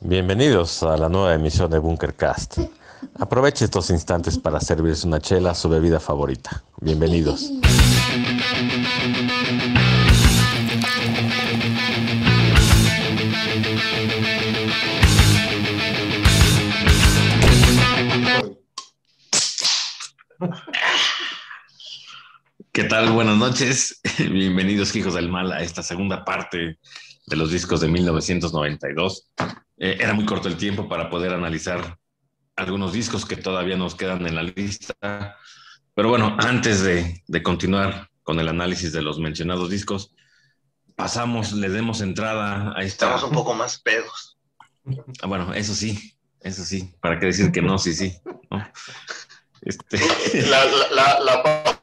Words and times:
Bienvenidos 0.00 0.84
a 0.84 0.96
la 0.96 1.08
nueva 1.08 1.34
emisión 1.34 1.68
de 1.72 1.80
Bunkercast. 1.80 2.58
Aproveche 3.18 3.64
estos 3.64 3.90
instantes 3.90 4.38
para 4.38 4.60
servirse 4.60 5.08
una 5.08 5.18
chela, 5.20 5.56
su 5.56 5.68
bebida 5.68 5.98
favorita. 5.98 6.62
Bienvenidos. 6.80 7.50
¿Qué 22.70 22.84
tal? 22.84 23.10
Buenas 23.10 23.36
noches. 23.36 24.00
Bienvenidos, 24.18 24.94
hijos 24.94 25.14
del 25.14 25.28
mal, 25.28 25.50
a 25.50 25.60
esta 25.60 25.82
segunda 25.82 26.24
parte 26.24 26.78
de 27.28 27.36
los 27.36 27.50
discos 27.50 27.80
de 27.80 27.88
1992. 27.88 29.28
Eh, 29.76 29.98
era 30.00 30.14
muy 30.14 30.24
corto 30.24 30.48
el 30.48 30.56
tiempo 30.56 30.88
para 30.88 31.10
poder 31.10 31.32
analizar 31.32 31.98
algunos 32.56 32.92
discos 32.92 33.24
que 33.24 33.36
todavía 33.36 33.76
nos 33.76 33.94
quedan 33.94 34.26
en 34.26 34.34
la 34.34 34.42
lista. 34.42 35.36
Pero 35.94 36.08
bueno, 36.08 36.36
antes 36.38 36.82
de, 36.82 37.22
de 37.26 37.42
continuar 37.42 38.08
con 38.22 38.40
el 38.40 38.48
análisis 38.48 38.92
de 38.92 39.02
los 39.02 39.18
mencionados 39.18 39.68
discos, 39.68 40.14
pasamos, 40.96 41.52
le 41.52 41.68
demos 41.68 42.00
entrada 42.00 42.72
a 42.76 42.82
esta... 42.82 43.06
Estamos 43.06 43.22
un 43.24 43.32
poco 43.32 43.54
más 43.54 43.80
pedos. 43.80 44.38
Ah, 45.20 45.26
bueno, 45.26 45.52
eso 45.52 45.74
sí, 45.74 46.16
eso 46.40 46.64
sí. 46.64 46.94
¿Para 47.00 47.20
qué 47.20 47.26
decir 47.26 47.52
que 47.52 47.60
no? 47.62 47.78
Sí, 47.78 47.94
sí. 47.94 48.16
¿no? 48.50 48.66
Este... 49.60 49.98
La, 50.48 50.64
la, 50.64 51.20
la, 51.20 51.82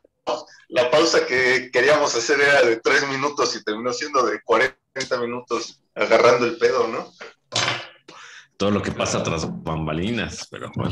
la 0.70 0.92
pausa 0.92 1.26
que 1.28 1.70
queríamos 1.72 2.16
hacer 2.16 2.42
era 2.42 2.64
de 2.64 2.78
tres 2.78 3.08
minutos 3.08 3.56
y 3.56 3.64
terminó 3.64 3.94
siendo 3.94 4.26
de 4.26 4.42
40 4.42 4.76
minutos 5.20 5.82
agarrando 5.94 6.46
el 6.46 6.58
pedo, 6.58 6.88
¿no? 6.88 7.12
todo 8.58 8.72
lo 8.72 8.82
que 8.82 8.92
pasa 8.92 9.22
tras 9.22 9.46
bambalinas, 9.64 10.48
pero 10.50 10.72
bueno. 10.76 10.92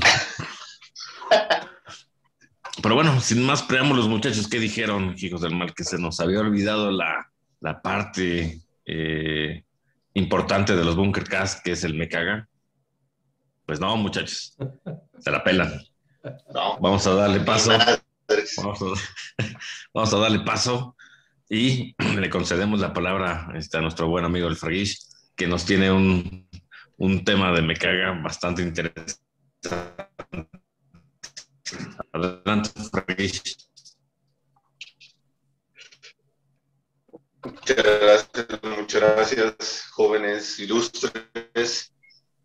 Pero 2.81 2.95
bueno, 2.95 3.21
sin 3.21 3.45
más 3.45 3.63
preámbulos, 3.63 4.09
muchachos, 4.09 4.47
¿qué 4.47 4.59
dijeron, 4.59 5.15
hijos 5.17 5.41
del 5.41 5.55
mal? 5.55 5.73
Que 5.73 5.83
se 5.83 5.97
nos 5.97 6.19
había 6.19 6.39
olvidado 6.39 6.91
la, 6.91 7.31
la 7.61 7.81
parte 7.81 8.61
eh, 8.85 9.63
importante 10.13 10.75
de 10.75 10.83
los 10.83 10.95
Bunker 10.95 11.23
Cast, 11.23 11.63
que 11.63 11.71
es 11.71 11.83
el 11.83 11.93
me 11.93 12.09
caga. 12.09 12.49
Pues 13.65 13.79
no, 13.79 13.95
muchachos, 13.95 14.57
se 15.19 15.31
la 15.31 15.43
pelan. 15.43 15.81
No. 16.53 16.77
Vamos 16.79 17.07
a 17.07 17.13
darle 17.13 17.39
paso. 17.41 17.71
Madres. 17.71 18.55
Vamos 18.57 18.81
a, 18.81 19.43
vamos 19.93 20.13
a 20.13 20.17
darle 20.17 20.39
paso 20.39 20.95
y 21.49 21.95
le 22.19 22.29
concedemos 22.29 22.79
la 22.79 22.93
palabra 22.93 23.51
este, 23.55 23.77
a 23.77 23.81
nuestro 23.81 24.07
buen 24.07 24.25
amigo 24.25 24.47
el 24.47 24.55
Fragish, 24.55 24.99
que 25.35 25.47
nos 25.47 25.65
tiene 25.65 25.91
un, 25.91 26.49
un 26.97 27.23
tema 27.23 27.51
de 27.51 27.61
me 27.61 27.75
caga 27.75 28.11
bastante 28.21 28.61
interesante. 28.61 29.21
Adelante, 32.11 32.69
Fragish. 32.91 33.67
Muchas 37.43 37.75
gracias, 37.75 38.47
muchas 38.63 39.01
gracias, 39.01 39.83
jóvenes 39.91 40.59
ilustres. 40.59 41.93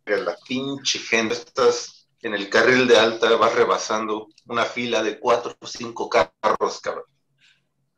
La 0.06 0.34
pinche 0.46 0.98
gente, 0.98 1.34
estás 1.34 2.08
en 2.22 2.34
el 2.34 2.48
carril 2.48 2.88
de 2.88 2.98
alta, 2.98 3.36
vas 3.36 3.54
rebasando 3.54 4.28
una 4.46 4.64
fila 4.64 5.02
de 5.02 5.20
cuatro 5.20 5.54
o 5.60 5.66
cinco 5.66 6.08
carros, 6.08 6.80
cabrón. 6.80 7.04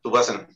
Tú 0.01 0.11
vas 0.11 0.29
en- 0.29 0.47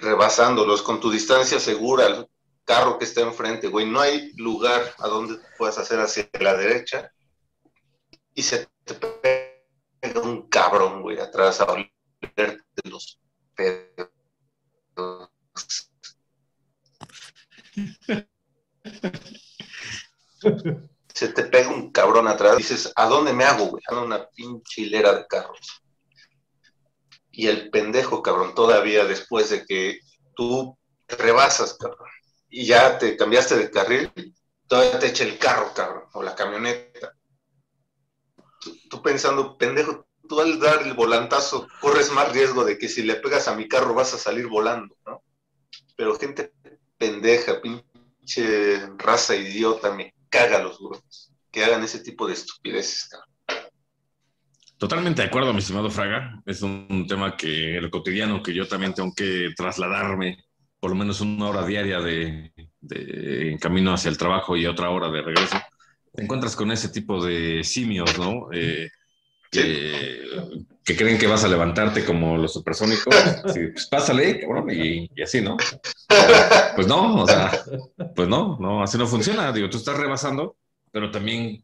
rebasándolos 0.00 0.82
con 0.82 1.00
tu 1.00 1.10
distancia 1.10 1.60
segura 1.60 2.06
al 2.06 2.28
carro 2.64 2.98
que 2.98 3.04
está 3.04 3.20
enfrente, 3.20 3.68
güey. 3.68 3.86
No 3.86 4.00
hay 4.00 4.32
lugar 4.34 4.94
a 4.98 5.08
donde 5.08 5.38
puedas 5.58 5.78
hacer 5.78 6.00
hacia 6.00 6.28
la 6.40 6.56
derecha 6.56 7.10
y 8.34 8.42
se 8.42 8.68
te 8.84 8.94
pega 8.94 10.20
un 10.22 10.48
cabrón, 10.48 11.02
güey, 11.02 11.18
atrás 11.18 11.60
a 11.60 11.64
olerte 11.64 12.62
los 12.84 13.20
pedos. 13.54 14.10
se 21.14 21.28
te 21.28 21.44
pega 21.44 21.68
un 21.68 21.90
cabrón 21.90 22.28
atrás, 22.28 22.56
dices, 22.56 22.92
¿a 22.96 23.06
dónde 23.06 23.32
me 23.32 23.44
hago, 23.44 23.66
güey? 23.66 23.82
A 23.88 24.00
una 24.00 24.26
pinche 24.28 24.82
hilera 24.82 25.12
de 25.14 25.26
carros. 25.26 25.82
Y 27.32 27.46
el 27.46 27.70
pendejo, 27.70 28.22
cabrón, 28.22 28.54
todavía 28.54 29.04
después 29.04 29.50
de 29.50 29.64
que 29.64 30.00
tú 30.34 30.76
rebasas, 31.08 31.74
cabrón, 31.74 32.08
y 32.48 32.66
ya 32.66 32.98
te 32.98 33.16
cambiaste 33.16 33.56
de 33.56 33.70
carril, 33.70 34.12
todavía 34.66 34.98
te 34.98 35.08
echa 35.08 35.24
el 35.24 35.38
carro, 35.38 35.72
cabrón, 35.74 36.04
o 36.12 36.22
la 36.22 36.34
camioneta. 36.34 37.14
Tú, 38.88 39.02
pensando, 39.02 39.56
pendejo, 39.56 40.06
tú 40.28 40.40
al 40.40 40.60
dar 40.60 40.82
el 40.82 40.94
volantazo 40.94 41.66
corres 41.80 42.10
más 42.12 42.32
riesgo 42.32 42.64
de 42.64 42.78
que 42.78 42.88
si 42.88 43.02
le 43.02 43.16
pegas 43.16 43.48
a 43.48 43.54
mi 43.54 43.68
carro 43.68 43.94
vas 43.94 44.12
a 44.14 44.18
salir 44.18 44.48
volando, 44.48 44.96
¿no? 45.06 45.22
Pero 45.96 46.18
gente 46.18 46.52
pendeja, 46.98 47.60
pinche 47.60 48.86
raza 48.96 49.34
idiota, 49.34 49.92
me 49.92 50.14
caga 50.28 50.62
los 50.62 50.78
grupos 50.78 51.32
que 51.50 51.64
hagan 51.64 51.82
ese 51.82 52.00
tipo 52.00 52.26
de 52.26 52.34
estupideces, 52.34 53.08
cabrón. 53.08 53.29
Totalmente 54.80 55.20
de 55.20 55.28
acuerdo, 55.28 55.52
mi 55.52 55.58
estimado 55.58 55.90
Fraga. 55.90 56.42
Es 56.46 56.62
un 56.62 57.04
tema 57.06 57.36
que 57.36 57.78
lo 57.82 57.90
cotidiano 57.90 58.42
que 58.42 58.54
yo 58.54 58.66
también 58.66 58.94
tengo 58.94 59.12
que 59.14 59.50
trasladarme 59.54 60.42
por 60.80 60.88
lo 60.90 60.96
menos 60.96 61.20
una 61.20 61.48
hora 61.50 61.66
diaria 61.66 62.00
de, 62.00 62.50
de 62.80 63.50
en 63.50 63.58
camino 63.58 63.92
hacia 63.92 64.08
el 64.08 64.16
trabajo 64.16 64.56
y 64.56 64.64
otra 64.64 64.88
hora 64.88 65.10
de 65.10 65.20
regreso. 65.20 65.58
Te 66.14 66.22
encuentras 66.22 66.56
con 66.56 66.72
ese 66.72 66.88
tipo 66.88 67.22
de 67.22 67.62
simios, 67.62 68.18
¿no? 68.18 68.48
Eh, 68.54 68.88
que, 69.50 70.22
que 70.82 70.96
creen 70.96 71.18
que 71.18 71.26
vas 71.26 71.44
a 71.44 71.48
levantarte 71.48 72.02
como 72.02 72.38
los 72.38 72.54
supersónicos. 72.54 73.14
Sí, 73.52 73.66
pues 73.74 73.86
pásale, 73.86 74.40
cabrón, 74.40 74.70
y, 74.70 75.10
y 75.14 75.22
así, 75.22 75.42
¿no? 75.42 75.58
Pues 76.74 76.86
no, 76.86 77.24
o 77.24 77.26
sea, 77.26 77.50
pues 78.16 78.28
no, 78.28 78.56
no, 78.58 78.82
así 78.82 78.96
no 78.96 79.06
funciona. 79.06 79.52
Digo, 79.52 79.68
tú 79.68 79.76
estás 79.76 79.98
rebasando, 79.98 80.56
pero 80.90 81.10
también 81.10 81.62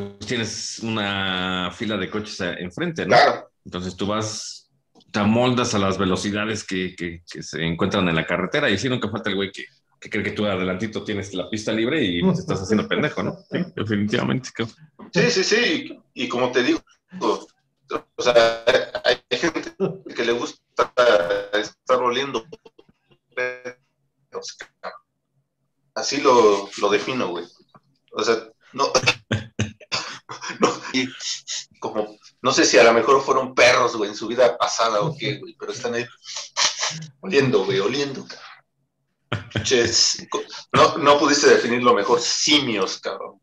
pues, 0.00 0.26
tienes 0.28 0.78
una 0.80 1.70
fila 1.74 1.96
de 1.96 2.10
coches 2.10 2.40
a- 2.40 2.54
enfrente, 2.54 3.02
¿no? 3.06 3.16
Claro, 3.16 3.50
Entonces 3.64 3.96
tú 3.96 4.06
vas, 4.06 4.70
te 5.10 5.18
amoldas 5.20 5.74
a 5.74 5.78
las 5.78 5.98
velocidades 5.98 6.64
que, 6.64 6.94
que- 6.96 7.22
que 7.30 7.42
se 7.42 7.64
encuentran 7.64 8.08
en 8.08 8.14
la 8.16 8.26
carretera 8.26 8.70
y 8.70 8.78
si 8.78 8.88
nunca 8.88 9.08
falta 9.10 9.30
el 9.30 9.36
güey 9.36 9.50
que, 9.52 9.64
que 10.00 10.10
cree 10.10 10.22
que 10.22 10.30
tú 10.32 10.46
adelantito 10.46 11.02
tienes 11.04 11.32
la 11.34 11.48
pista 11.50 11.72
libre 11.72 12.02
y 12.04 12.22
te 12.22 12.40
estás 12.40 12.62
haciendo 12.62 12.86
pendejo, 12.88 13.22
¿no? 13.22 13.36
Sí, 13.50 13.58
definitivamente. 13.74 14.50
sí, 15.12 15.30
sí, 15.30 15.44
sí, 15.44 15.98
y, 16.14 16.28
como 16.28 16.50
te 16.52 16.62
digo, 16.62 16.80
o 17.20 18.22
sea, 18.22 18.62
hay 19.04 19.16
gente 19.30 19.74
que 20.14 20.24
le 20.24 20.32
gusta 20.32 20.62
estar 21.54 22.02
oliendo. 22.02 22.44
Así 25.94 26.20
lo, 26.20 26.68
lo 26.80 26.90
defino, 26.90 27.28
güey. 27.28 27.44
O 28.12 28.22
sea, 28.22 28.34
no, 28.72 28.92
no, 30.60 30.72
y 30.92 31.08
como, 31.78 32.18
no 32.42 32.52
sé 32.52 32.64
si 32.64 32.78
a 32.78 32.84
lo 32.84 32.92
mejor 32.92 33.22
fueron 33.22 33.54
perros, 33.54 33.96
güey, 33.96 34.10
en 34.10 34.16
su 34.16 34.26
vida 34.26 34.56
pasada 34.58 35.00
o 35.00 35.16
qué, 35.16 35.38
güey, 35.38 35.54
pero 35.58 35.72
están 35.72 35.94
ahí 35.94 36.06
oliendo, 37.20 37.64
güey, 37.64 37.80
oliendo. 37.80 38.26
Pinches- 39.52 40.26
no, 40.72 40.98
no 40.98 41.18
pudiste 41.18 41.48
definirlo 41.48 41.94
mejor, 41.94 42.20
simios, 42.20 42.98
cabrón. 42.98 43.40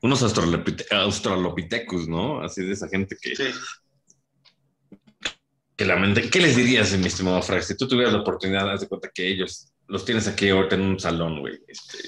Unos 0.00 0.22
australopithecus, 0.22 2.08
¿no? 2.08 2.42
Así 2.42 2.62
de 2.62 2.72
esa 2.72 2.88
gente 2.88 3.16
que, 3.20 3.34
Sí. 3.36 3.44
que 5.76 5.84
la 5.84 5.96
mente. 5.96 6.28
¿Qué 6.30 6.40
les 6.40 6.56
dirías, 6.56 6.92
mi 6.92 7.06
estimado 7.06 7.40
Frank? 7.42 7.62
Si 7.62 7.76
tú 7.76 7.88
tuvieras 7.88 8.12
la 8.12 8.20
oportunidad, 8.20 8.70
haz 8.70 8.80
de 8.82 8.88
cuenta 8.88 9.10
que 9.14 9.26
ellos 9.26 9.72
los 9.86 10.04
tienes 10.04 10.28
aquí 10.28 10.48
ahorita 10.50 10.74
en 10.76 10.82
un 10.82 11.00
salón, 11.00 11.40
güey. 11.40 11.58
Este, 11.68 11.98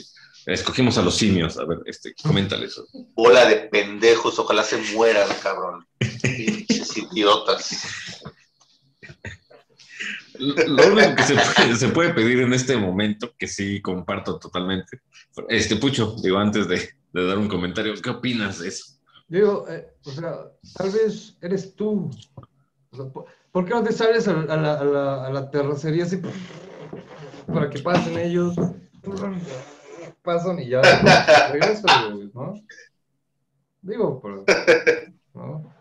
escogimos 0.46 0.96
a 0.98 1.02
los 1.02 1.16
simios. 1.16 1.58
A 1.58 1.64
ver, 1.64 1.80
este, 1.86 2.14
coméntale 2.22 2.66
eso. 2.66 2.86
bola 3.14 3.44
de 3.46 3.56
pendejos, 3.68 4.38
ojalá 4.38 4.62
se 4.62 4.78
mueran, 4.94 5.28
cabrón. 5.42 5.86
Pinches 6.22 6.96
idiotas. 6.96 7.70
Lo 10.38 10.92
único 10.92 11.14
que 11.16 11.22
se 11.22 11.34
puede, 11.34 11.76
se 11.76 11.88
puede 11.88 12.14
pedir 12.14 12.40
en 12.40 12.52
este 12.52 12.76
momento, 12.76 13.32
que 13.38 13.48
sí 13.48 13.80
comparto 13.80 14.38
totalmente, 14.38 15.00
este 15.48 15.76
Pucho, 15.76 16.14
digo, 16.22 16.36
antes 16.38 16.68
de, 16.68 16.90
de 17.12 17.26
dar 17.26 17.38
un 17.38 17.48
comentario, 17.48 17.94
¿qué 18.02 18.10
opinas 18.10 18.58
de 18.58 18.68
eso? 18.68 18.84
Digo, 19.28 19.66
eh, 19.68 19.88
o 20.04 20.10
sea, 20.10 20.36
tal 20.76 20.90
vez 20.90 21.36
eres 21.40 21.74
tú. 21.74 22.10
O 22.90 22.96
sea, 22.96 23.06
¿por, 23.06 23.24
por 23.50 23.64
qué 23.64 23.70
no 23.72 23.82
te 23.82 23.92
sales 23.92 24.28
a, 24.28 24.34
la- 24.34 24.52
a 24.52 24.56
la, 24.56 24.74
a, 24.74 24.84
la, 24.84 25.26
a 25.26 25.30
la 25.30 25.50
terracería 25.50 26.04
así 26.04 26.20
para 27.46 27.70
que 27.70 27.78
pasen 27.80 28.18
ellos? 28.18 28.54
Pasan 30.26 30.58
y 30.58 30.68
ya 30.68 30.82
regresan, 31.52 32.14
güey, 32.16 32.30
¿no? 32.34 32.60
Digo, 33.80 34.20
pero, 34.20 34.44
¿no? 35.34 35.72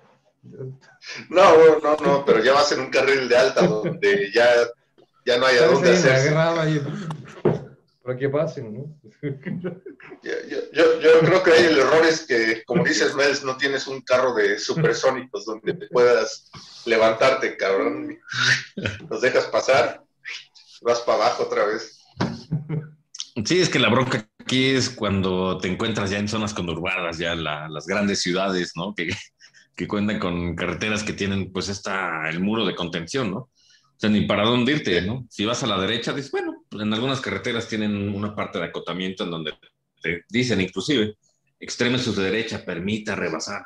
No, 1.29 1.57
no, 1.57 1.79
no, 1.79 1.97
no, 1.97 2.25
pero 2.25 2.43
ya 2.43 2.53
vas 2.53 2.71
en 2.71 2.81
un 2.81 2.91
carril 2.91 3.27
de 3.27 3.35
alta 3.35 3.65
donde 3.65 4.31
ya, 4.31 4.45
ya 5.25 5.39
no 5.39 5.47
hay 5.47 5.57
a 5.57 5.67
dónde 5.67 5.93
y 6.69 6.79
para 8.03 8.19
que 8.19 8.29
pasen, 8.29 8.71
¿no? 8.71 8.95
Yo, 10.21 10.33
yo, 10.73 10.99
yo, 10.99 11.19
creo 11.21 11.41
que 11.41 11.51
ahí 11.51 11.65
el 11.65 11.79
error 11.79 12.05
es 12.05 12.27
que, 12.27 12.63
como 12.65 12.83
dices, 12.83 13.15
Mels, 13.15 13.43
no 13.43 13.57
tienes 13.57 13.87
un 13.87 14.01
carro 14.01 14.35
de 14.35 14.59
supersónicos 14.59 15.45
donde 15.45 15.73
te 15.73 15.87
puedas 15.87 16.51
levantarte, 16.85 17.57
cabrón. 17.57 18.15
Los 19.09 19.21
dejas 19.21 19.45
pasar, 19.45 20.03
vas 20.81 20.99
para 20.99 21.23
abajo 21.23 21.43
otra 21.43 21.65
vez. 21.65 21.99
Sí, 23.43 23.59
es 23.59 23.69
que 23.69 23.79
la 23.79 23.89
bronca 23.89 24.27
aquí 24.45 24.65
es 24.67 24.91
cuando 24.91 25.57
te 25.57 25.67
encuentras 25.67 26.11
ya 26.11 26.19
en 26.19 26.27
zonas 26.27 26.53
conurbadas, 26.53 27.17
ya 27.17 27.33
la, 27.35 27.67
las 27.67 27.87
grandes 27.87 28.21
ciudades, 28.21 28.73
¿no? 28.75 28.93
Que, 28.93 29.09
que 29.75 29.87
cuentan 29.87 30.19
con 30.19 30.55
carreteras 30.55 31.03
que 31.03 31.13
tienen, 31.13 31.51
pues, 31.51 31.67
está 31.67 32.29
el 32.29 32.39
muro 32.39 32.65
de 32.65 32.75
contención, 32.75 33.31
¿no? 33.31 33.37
O 33.37 33.97
sea, 33.97 34.09
ni 34.09 34.21
para 34.21 34.43
dónde 34.43 34.73
irte, 34.73 35.01
¿no? 35.01 35.25
Si 35.29 35.45
vas 35.45 35.63
a 35.63 35.67
la 35.67 35.79
derecha, 35.79 36.13
dices, 36.13 36.31
bueno, 36.31 36.63
pues 36.69 36.83
en 36.83 36.93
algunas 36.93 37.21
carreteras 37.21 37.67
tienen 37.67 38.13
una 38.13 38.35
parte 38.35 38.59
de 38.59 38.65
acotamiento 38.65 39.23
en 39.23 39.31
donde 39.31 39.53
te 40.01 40.23
dicen 40.29 40.61
inclusive, 40.61 41.15
extreme 41.59 41.97
su 41.97 42.13
derecha, 42.13 42.63
permita 42.63 43.15
rebasar. 43.15 43.63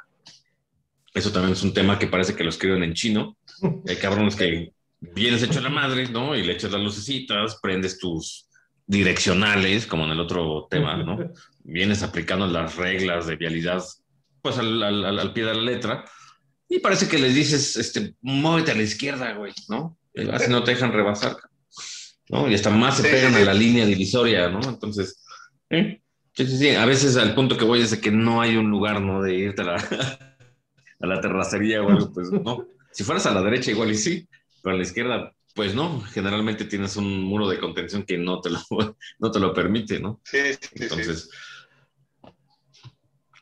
Eso 1.14 1.32
también 1.32 1.54
es 1.54 1.64
un 1.64 1.74
tema 1.74 2.00
que 2.00 2.08
parece 2.08 2.36
que 2.36 2.44
lo 2.44 2.52
escriben 2.52 2.84
en 2.84 2.94
chino. 2.94 3.38
Hay 3.88 3.96
cabrones 3.98 4.36
que 4.36 4.72
vienes 5.02 5.44
hecho 5.44 5.60
la 5.60 5.70
madre, 5.70 6.08
¿no? 6.08 6.36
Y 6.36 6.44
le 6.44 6.54
echas 6.54 6.72
las 6.72 6.82
lucecitas, 6.82 7.60
prendes 7.62 7.98
tus 7.98 8.49
direccionales, 8.89 9.86
como 9.86 10.06
en 10.06 10.12
el 10.12 10.19
otro 10.19 10.68
tema, 10.68 10.97
¿no? 10.97 11.31
Vienes 11.63 12.01
aplicando 12.01 12.47
las 12.47 12.75
reglas 12.75 13.27
de 13.27 13.36
vialidad, 13.36 13.83
pues 14.41 14.57
al, 14.57 14.81
al, 14.81 15.19
al 15.19 15.31
pie 15.31 15.45
de 15.45 15.53
la 15.53 15.62
letra, 15.62 16.06
y 16.68 16.80
parece 16.80 17.07
que 17.07 17.19
les 17.19 17.36
dices, 17.36 17.77
este, 17.77 18.15
muévete 18.21 18.71
a 18.71 18.75
la 18.75 18.81
izquierda, 18.81 19.33
güey, 19.33 19.53
¿no? 19.69 19.95
Así 20.33 20.50
no 20.50 20.63
te 20.63 20.71
dejan 20.71 20.91
rebasar, 20.91 21.38
¿no? 22.30 22.50
Y 22.50 22.56
hasta 22.56 22.71
más 22.71 22.97
se 22.97 23.03
pegan 23.03 23.36
a 23.36 23.39
la 23.41 23.53
línea 23.53 23.86
divisoria, 23.86 24.50
¿no? 24.50 24.59
Entonces, 24.68 25.24
¿eh? 25.69 26.01
sí, 26.33 26.47
sí, 26.47 26.57
sí, 26.57 26.69
a 26.69 26.86
veces 26.86 27.15
al 27.15 27.36
punto 27.36 27.57
que 27.57 27.65
voy 27.65 27.81
es 27.81 27.91
de 27.91 28.01
que 28.01 28.09
no 28.09 28.41
hay 28.41 28.57
un 28.57 28.71
lugar, 28.71 29.01
¿no? 29.01 29.21
De 29.21 29.36
irte 29.36 29.62
a 29.62 29.65
la, 29.65 29.75
a 31.00 31.07
la 31.07 31.21
terracería 31.21 31.83
o 31.83 31.89
algo, 31.89 32.12
pues 32.12 32.31
no. 32.31 32.65
Si 32.91 33.03
fueras 33.03 33.27
a 33.27 33.36
la 33.36 33.44
derecha 33.44 33.69
igual 33.69 33.91
y 33.91 33.95
sí, 33.95 34.27
pero 34.63 34.74
a 34.74 34.77
la 34.77 34.83
izquierda, 34.83 35.31
pues 35.60 35.76
no. 35.76 36.00
Generalmente 36.14 36.64
tienes 36.64 36.96
un 36.96 37.22
muro 37.22 37.50
de 37.50 37.60
contención 37.60 38.04
que 38.04 38.18
no 38.18 38.40
te 38.40 38.50
lo, 38.50 38.60
no 39.20 39.30
te 39.30 39.40
lo 39.42 39.54
permite, 39.54 40.00
¿no? 40.00 40.22
Sí, 40.24 40.54
sí, 40.54 40.70
Entonces, 40.76 41.30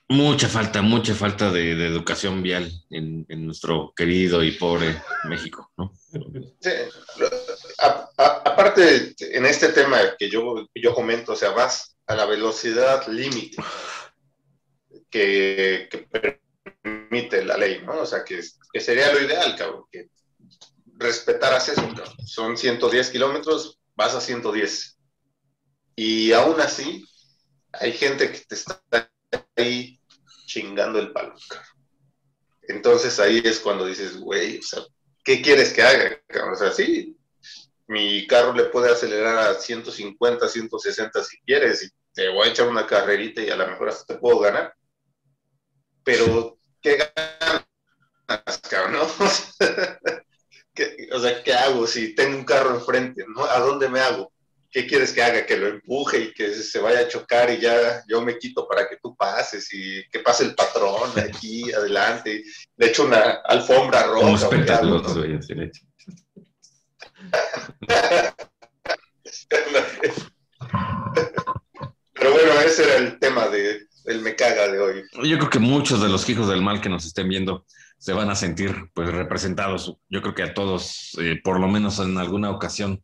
mucha 0.10 0.50
falta, 0.50 0.82
mucha 0.82 1.14
falta 1.14 1.52
de, 1.52 1.76
de 1.76 1.86
educación 1.86 2.42
vial 2.42 2.72
en, 2.90 3.24
en, 3.30 3.46
nuestro 3.46 3.94
querido 3.96 4.44
y 4.44 4.54
pobre 4.54 5.00
México, 5.26 5.72
¿no? 5.78 5.94
Sí. 6.60 6.72
A, 7.84 8.10
a, 8.18 8.26
aparte, 8.46 9.14
en 9.20 9.46
este 9.46 9.68
tema 9.70 10.00
que 10.18 10.28
yo, 10.28 10.68
yo 10.74 10.96
comento, 10.96 11.34
o 11.34 11.36
sea, 11.36 11.52
vas 11.52 11.98
a 12.08 12.16
la 12.16 12.26
velocidad 12.26 13.08
límite 13.08 13.62
que, 15.12 15.88
que, 15.92 16.08
permite 16.82 17.46
la 17.46 17.58
ley, 17.58 17.84
¿no? 17.86 18.00
O 18.00 18.06
sea, 18.08 18.24
que, 18.24 18.42
que 18.74 18.80
sería 18.80 19.14
lo 19.14 19.22
ideal, 19.22 19.56
cabrón, 19.56 19.84
que 19.92 20.10
respetaras 20.98 21.70
eso. 21.70 21.88
Son 22.26 22.58
110 22.58 23.10
kilómetros, 23.10 23.80
vas 23.96 24.16
a 24.16 24.22
110. 24.22 24.98
Y 25.96 26.32
aún 26.32 26.60
así, 26.62 27.06
hay 27.74 27.92
gente 27.94 28.32
que 28.32 28.40
te 28.40 28.56
está 28.56 28.82
ahí 29.56 30.00
chingando 30.46 31.00
el 31.00 31.12
palo. 31.12 31.34
Entonces 32.64 33.20
ahí 33.20 33.42
es 33.44 33.60
cuando 33.60 33.86
dices, 33.86 34.18
güey, 34.18 34.60
o 34.60 34.62
sea, 34.62 34.84
¿qué 35.24 35.42
quieres 35.42 35.74
que 35.74 35.82
haga? 35.82 36.22
O 36.52 36.56
sea, 36.56 36.72
sí, 36.72 37.18
mi 37.88 38.28
carro 38.28 38.54
le 38.54 38.66
puede 38.66 38.92
acelerar 38.92 39.38
a 39.38 39.54
150, 39.56 40.48
160 40.48 41.24
si 41.24 41.40
quieres, 41.42 41.84
y 41.84 41.90
te 42.14 42.30
voy 42.30 42.48
a 42.48 42.52
echar 42.52 42.68
una 42.68 42.86
carrerita 42.86 43.42
y 43.42 43.50
a 43.50 43.56
lo 43.56 43.68
mejor 43.68 43.90
hasta 43.90 44.14
te 44.14 44.20
puedo 44.20 44.40
ganar. 44.40 44.76
Pero, 46.04 46.60
¿qué 46.82 46.98
ganas, 46.98 48.58
cabrón? 48.70 49.08
o 51.12 51.20
sea, 51.20 51.44
¿qué 51.44 51.54
hago 51.54 51.88
si 51.88 52.16
tengo 52.16 52.38
un 52.38 52.46
carro 52.46 52.76
enfrente? 52.76 53.26
¿no? 53.28 53.44
¿A 53.46 53.60
dónde 53.60 53.90
me 53.90 54.00
hago? 54.00 54.32
¿qué 54.72 54.86
quieres 54.86 55.12
que 55.12 55.24
haga? 55.24 55.46
Que 55.46 55.58
lo 55.58 55.68
empuje 55.68 56.20
y 56.20 56.34
que 56.34 56.54
se 56.54 56.80
vaya 56.80 57.00
a 57.00 57.08
chocar 57.08 57.50
y 57.50 57.60
ya 57.60 58.04
yo 58.08 58.22
me 58.22 58.38
quito 58.38 58.68
para 58.68 58.88
que 58.88 58.98
tú 59.02 59.16
pases 59.16 59.74
y 59.74 60.04
que 60.12 60.20
pase 60.20 60.46
el 60.46 60.56
patrón 60.56 61.12
aquí 61.18 61.72
adelante. 61.78 62.44
Le 62.76 62.88
echo 62.88 63.06
una 63.06 63.42
alfombra 63.46 64.04
roja. 64.04 64.36
Espectáculos, 64.36 65.16
¿no? 65.16 65.24
Pero 72.14 72.32
bueno, 72.32 72.62
ese 72.66 72.84
era 72.84 72.96
el 72.98 73.20
tema 73.20 73.48
de 73.48 73.88
el 74.06 74.22
me 74.22 74.36
caga 74.36 74.68
de 74.68 74.80
hoy. 74.80 75.04
Yo 75.24 75.38
creo 75.38 75.50
que 75.50 75.60
muchos 75.60 76.02
de 76.02 76.08
los 76.08 76.28
hijos 76.30 76.48
del 76.48 76.62
mal 76.62 76.80
que 76.80 76.90
nos 76.90 77.06
estén 77.06 77.28
viendo 77.28 77.66
se 77.98 78.14
van 78.14 78.30
a 78.30 78.36
sentir 78.36 78.90
pues 78.94 79.10
representados. 79.10 79.98
Yo 80.10 80.22
creo 80.22 80.36
que 80.36 80.44
a 80.44 80.54
todos, 80.54 81.18
eh, 81.20 81.40
por 81.44 81.60
lo 81.60 81.68
menos 81.68 82.00
en 82.00 82.18
alguna 82.18 82.52
ocasión, 82.52 83.04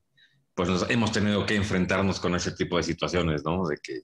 pues 0.53 0.69
nos 0.69 0.89
hemos 0.89 1.11
tenido 1.11 1.45
que 1.45 1.55
enfrentarnos 1.55 2.19
con 2.19 2.35
ese 2.35 2.51
tipo 2.51 2.77
de 2.77 2.83
situaciones, 2.83 3.43
¿no? 3.43 3.67
De 3.67 3.77
que, 3.77 4.01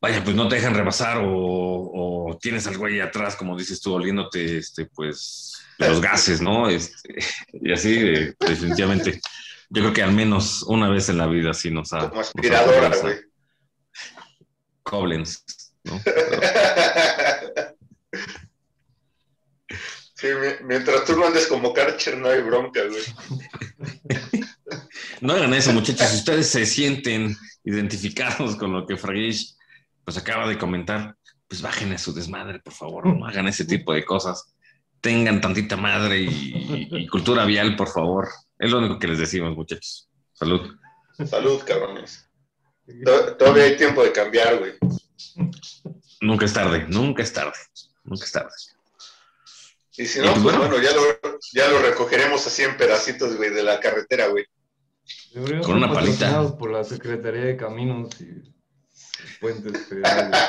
vaya, 0.00 0.24
pues 0.24 0.34
no 0.34 0.48
te 0.48 0.56
dejan 0.56 0.74
rebasar 0.74 1.18
o, 1.18 1.28
o 1.28 2.38
tienes 2.38 2.66
al 2.66 2.78
güey 2.78 3.00
atrás, 3.00 3.36
como 3.36 3.56
dices 3.56 3.80
tú, 3.80 3.94
oliéndote, 3.94 4.58
este, 4.58 4.86
pues, 4.86 5.52
los 5.78 6.00
gases, 6.00 6.40
¿no? 6.40 6.68
Este, 6.68 7.18
y 7.52 7.72
así, 7.72 7.94
eh, 7.98 8.34
definitivamente, 8.40 9.20
yo 9.68 9.82
creo 9.82 9.92
que 9.92 10.02
al 10.02 10.12
menos 10.12 10.62
una 10.62 10.88
vez 10.88 11.08
en 11.10 11.18
la 11.18 11.26
vida 11.26 11.52
sí 11.52 11.70
nos 11.70 11.92
ha... 11.92 12.08
Como 12.08 12.20
aspiradora, 12.22 12.90
güey. 13.00 13.16
Koblenz, 14.82 15.44
¿no? 15.84 16.00
Sí, 20.24 20.30
mientras 20.64 21.04
tú 21.04 21.18
no 21.18 21.26
andes 21.26 21.46
como 21.48 21.74
Karcher, 21.74 22.16
no 22.16 22.30
hay 22.30 22.40
bronca, 22.40 22.80
güey. 22.88 23.02
No 25.20 25.34
hagan 25.34 25.52
eso, 25.52 25.70
muchachos. 25.74 26.08
Si 26.08 26.16
ustedes 26.16 26.48
se 26.48 26.64
sienten 26.64 27.36
identificados 27.62 28.56
con 28.56 28.72
lo 28.72 28.86
que 28.86 28.96
Fragish 28.96 29.54
pues 30.02 30.16
acaba 30.16 30.48
de 30.48 30.56
comentar, 30.56 31.14
pues 31.46 31.60
bajen 31.60 31.92
a 31.92 31.98
su 31.98 32.14
desmadre, 32.14 32.58
por 32.60 32.72
favor. 32.72 33.06
No 33.06 33.26
hagan 33.26 33.48
ese 33.48 33.66
tipo 33.66 33.92
de 33.92 34.02
cosas. 34.02 34.54
Tengan 35.02 35.42
tantita 35.42 35.76
madre 35.76 36.20
y, 36.20 36.88
y, 36.90 37.06
cultura 37.06 37.44
vial, 37.44 37.76
por 37.76 37.88
favor. 37.88 38.28
Es 38.58 38.70
lo 38.70 38.78
único 38.78 38.98
que 38.98 39.08
les 39.08 39.18
decimos, 39.18 39.54
muchachos. 39.54 40.08
Salud. 40.32 40.74
Salud, 41.26 41.62
cabrones. 41.66 42.30
Todavía 43.38 43.64
hay 43.64 43.76
tiempo 43.76 44.02
de 44.02 44.12
cambiar, 44.12 44.58
güey. 44.58 44.72
Nunca 46.22 46.46
es 46.46 46.54
tarde, 46.54 46.86
nunca 46.88 47.22
es 47.22 47.30
tarde, 47.30 47.58
nunca 48.04 48.24
es 48.24 48.32
tarde. 48.32 48.73
Y 49.96 50.06
si 50.06 50.20
no, 50.20 50.32
pues 50.32 50.42
bueno, 50.42 50.58
bueno 50.58 50.82
ya, 50.82 50.92
lo, 50.92 51.02
ya 51.52 51.68
lo 51.68 51.78
recogeremos 51.78 52.44
así 52.46 52.62
en 52.62 52.76
pedacitos, 52.76 53.36
güey, 53.36 53.50
de 53.50 53.62
la 53.62 53.78
carretera, 53.78 54.26
güey. 54.28 54.44
Con 55.62 55.76
una 55.76 55.92
palita. 55.92 56.56
Por 56.56 56.70
la 56.70 56.84
Secretaría 56.84 57.44
de 57.44 57.56
Caminos 57.56 58.20
y 58.20 58.54
Puentes 59.40 59.86
Federales. 59.86 60.40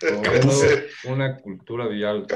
una 1.04 1.38
cultura 1.38 1.86
vial. 1.86 2.26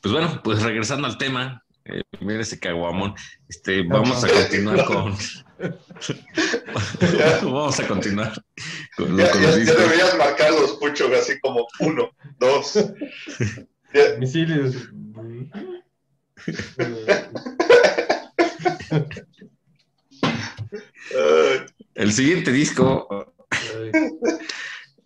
Pues 0.00 0.12
bueno, 0.12 0.40
pues 0.42 0.62
regresando 0.62 1.06
al 1.06 1.18
tema, 1.18 1.64
eh, 1.84 2.02
mira 2.20 2.40
ese 2.40 2.58
caguamón, 2.58 3.14
este, 3.48 3.82
vamos 3.88 4.24
a 4.24 4.28
continuar 4.28 4.84
con... 4.84 5.16
vamos 7.42 7.80
a 7.80 7.86
continuar 7.86 8.32
con, 8.96 9.16
ya, 9.16 9.30
con 9.30 9.42
ya, 9.42 9.50
ya 9.58 9.74
deberías 9.74 10.16
marcar 10.18 10.50
los 10.52 10.72
puchos 10.72 11.10
así 11.12 11.38
como 11.40 11.66
uno, 11.80 12.10
dos. 12.38 12.78
Misiles. 14.18 14.88
El 21.94 22.12
siguiente 22.12 22.50
disco 22.50 23.34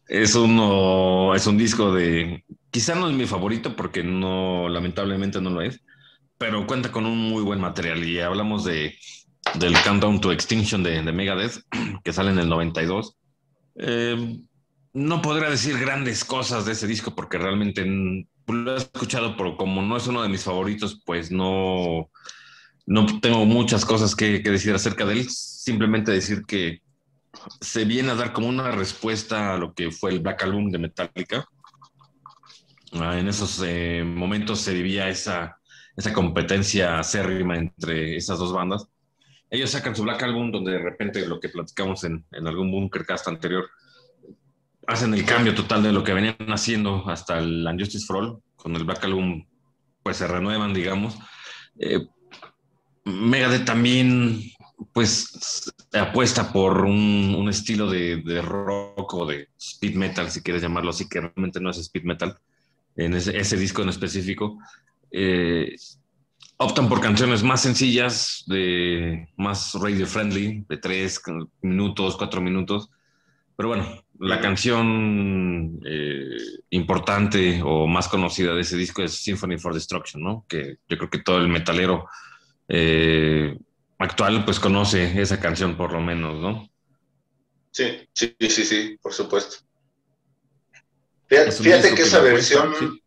es 0.08 0.34
uno, 0.34 1.34
es 1.34 1.46
un 1.46 1.58
disco 1.58 1.92
de, 1.92 2.44
quizá 2.70 2.94
no 2.94 3.08
es 3.08 3.14
mi 3.14 3.26
favorito 3.26 3.74
porque 3.74 4.02
no, 4.02 4.68
lamentablemente 4.68 5.40
no 5.40 5.50
lo 5.50 5.62
es, 5.62 5.80
pero 6.38 6.66
cuenta 6.66 6.92
con 6.92 7.06
un 7.06 7.18
muy 7.18 7.42
buen 7.42 7.60
material 7.60 8.04
y 8.04 8.20
hablamos 8.20 8.64
de 8.64 8.96
del 9.54 9.74
Countdown 9.82 10.20
to 10.20 10.32
Extinction 10.32 10.82
de, 10.82 11.02
de 11.02 11.12
Megadeth 11.12 11.62
que 12.04 12.12
sale 12.12 12.30
en 12.30 12.38
el 12.38 12.48
92. 12.48 13.16
Eh, 13.76 14.38
no 14.92 15.22
podría 15.22 15.50
decir 15.50 15.78
grandes 15.78 16.24
cosas 16.24 16.64
de 16.64 16.72
ese 16.72 16.86
disco 16.86 17.14
porque 17.14 17.38
realmente 17.38 17.84
lo 17.84 18.74
he 18.74 18.76
escuchado, 18.76 19.36
pero 19.36 19.56
como 19.56 19.82
no 19.82 19.96
es 19.96 20.06
uno 20.06 20.22
de 20.22 20.28
mis 20.28 20.44
favoritos, 20.44 21.02
pues 21.04 21.30
no, 21.30 22.10
no 22.86 23.20
tengo 23.20 23.44
muchas 23.44 23.84
cosas 23.84 24.16
que, 24.16 24.42
que, 24.42 24.50
decir 24.50 24.74
acerca 24.74 25.04
de 25.04 25.14
él. 25.14 25.30
Simplemente 25.30 26.12
decir 26.12 26.44
que 26.46 26.80
se 27.60 27.84
viene 27.84 28.12
a 28.12 28.14
dar 28.14 28.32
como 28.32 28.48
una 28.48 28.70
respuesta 28.70 29.54
a 29.54 29.58
lo 29.58 29.74
que 29.74 29.90
fue 29.90 30.12
el 30.12 30.20
Black 30.20 30.42
Album 30.42 30.70
de 30.70 30.78
Metallica. 30.78 31.46
Ah, 32.92 33.18
en 33.18 33.28
esos 33.28 33.62
eh, 33.64 34.02
momentos 34.04 34.60
se 34.60 34.72
vivía 34.72 35.08
esa, 35.08 35.58
esa 35.96 36.12
competencia 36.12 36.98
acérrima 36.98 37.56
entre 37.56 38.16
esas 38.16 38.38
dos 38.38 38.52
bandas. 38.52 38.88
Ellos 39.50 39.70
sacan 39.70 39.96
su 39.96 40.02
Black 40.02 40.22
Album 40.22 40.50
donde 40.50 40.72
de 40.72 40.78
repente 40.78 41.26
lo 41.26 41.40
que 41.40 41.48
platicamos 41.48 42.04
en, 42.04 42.24
en 42.32 42.46
algún 42.46 42.70
Bunkercast 42.70 43.28
anterior, 43.28 43.68
hacen 44.86 45.14
el 45.14 45.24
cambio 45.24 45.54
total 45.54 45.82
de 45.82 45.92
lo 45.92 46.04
que 46.04 46.14
venían 46.14 46.36
haciendo 46.48 47.08
hasta 47.08 47.38
el 47.38 47.66
Unjustice 47.66 48.06
for 48.06 48.16
All. 48.16 48.38
Con 48.56 48.74
el 48.74 48.84
Black 48.84 49.04
Album, 49.04 49.46
pues 50.02 50.16
se 50.16 50.26
renuevan, 50.26 50.74
digamos. 50.74 51.16
Eh, 51.78 52.06
Megadeth 53.04 53.64
también, 53.64 54.40
pues, 54.92 55.72
apuesta 55.92 56.52
por 56.52 56.84
un, 56.84 57.34
un 57.38 57.48
estilo 57.48 57.88
de, 57.88 58.16
de, 58.16 58.42
rock 58.42 59.14
o 59.14 59.26
de 59.26 59.48
speed 59.58 59.94
metal, 59.94 60.30
si 60.30 60.42
quieres 60.42 60.62
llamarlo 60.62 60.90
así, 60.90 61.08
que 61.08 61.20
realmente 61.20 61.60
no 61.60 61.70
es 61.70 61.78
speed 61.78 62.02
metal, 62.02 62.36
en 62.96 63.14
ese, 63.14 63.36
ese 63.38 63.56
disco 63.56 63.82
en 63.82 63.90
específico. 63.90 64.58
Eh, 65.10 65.74
optan 66.56 66.88
por 66.88 67.00
canciones 67.00 67.42
más 67.42 67.62
sencillas, 67.62 68.44
de 68.46 69.28
más 69.36 69.74
radio 69.74 70.06
friendly, 70.06 70.64
de 70.68 70.76
tres 70.78 71.20
minutos, 71.62 72.16
cuatro 72.16 72.40
minutos. 72.40 72.90
Pero 73.56 73.70
bueno, 73.70 74.04
la 74.18 74.40
canción 74.40 75.80
eh, 75.86 76.36
importante 76.70 77.60
o 77.64 77.86
más 77.86 78.08
conocida 78.08 78.54
de 78.54 78.60
ese 78.60 78.76
disco 78.76 79.02
es 79.02 79.22
Symphony 79.22 79.58
for 79.58 79.74
Destruction, 79.74 80.22
¿no? 80.22 80.44
Que 80.48 80.76
yo 80.88 80.98
creo 80.98 81.10
que 81.10 81.22
todo 81.22 81.38
el 81.38 81.48
metalero 81.48 82.06
eh, 82.68 83.56
actual 83.98 84.44
pues 84.44 84.60
conoce 84.60 85.20
esa 85.20 85.40
canción 85.40 85.76
por 85.76 85.92
lo 85.92 86.00
menos, 86.00 86.40
¿no? 86.40 86.68
Sí, 87.70 88.08
sí, 88.12 88.34
sí, 88.40 88.64
sí, 88.64 88.98
por 89.00 89.12
supuesto. 89.12 89.58
Fíjate, 91.26 91.52
fíjate 91.52 91.94
que 91.94 92.02
esa 92.02 92.20
versión, 92.20 92.74
sí. 92.78 93.02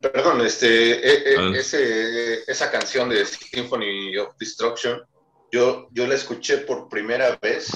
Perdón, 0.00 0.40
este, 0.46 0.92
e, 1.06 1.58
ese, 1.58 2.50
esa 2.50 2.70
canción 2.70 3.08
de 3.08 3.24
Symphony 3.24 4.16
of 4.18 4.36
Destruction, 4.38 5.02
yo, 5.50 5.88
yo 5.92 6.06
la 6.06 6.14
escuché 6.14 6.58
por 6.58 6.88
primera 6.88 7.38
vez, 7.40 7.70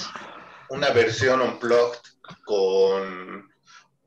una 0.69 0.89
versión 0.89 1.41
unplugged 1.41 1.99
con, 2.45 3.49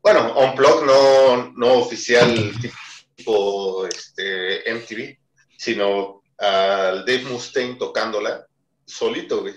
bueno, 0.03 0.35
unplugged 0.39 0.87
no, 0.87 1.53
no 1.57 1.73
oficial 1.75 2.53
tipo 3.17 3.87
este, 3.87 4.63
MTV, 4.73 5.19
sino 5.57 6.23
al 6.39 7.05
Dave 7.05 7.25
Mustaine 7.25 7.77
tocándola 7.77 8.47
solito, 8.85 9.43
güey. 9.43 9.55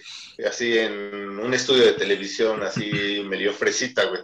Así 0.48 0.78
en 0.78 1.40
un 1.40 1.54
estudio 1.54 1.86
de 1.86 1.94
televisión, 1.94 2.64
así 2.64 3.22
medio 3.26 3.54
fresita, 3.54 4.06
güey. 4.06 4.22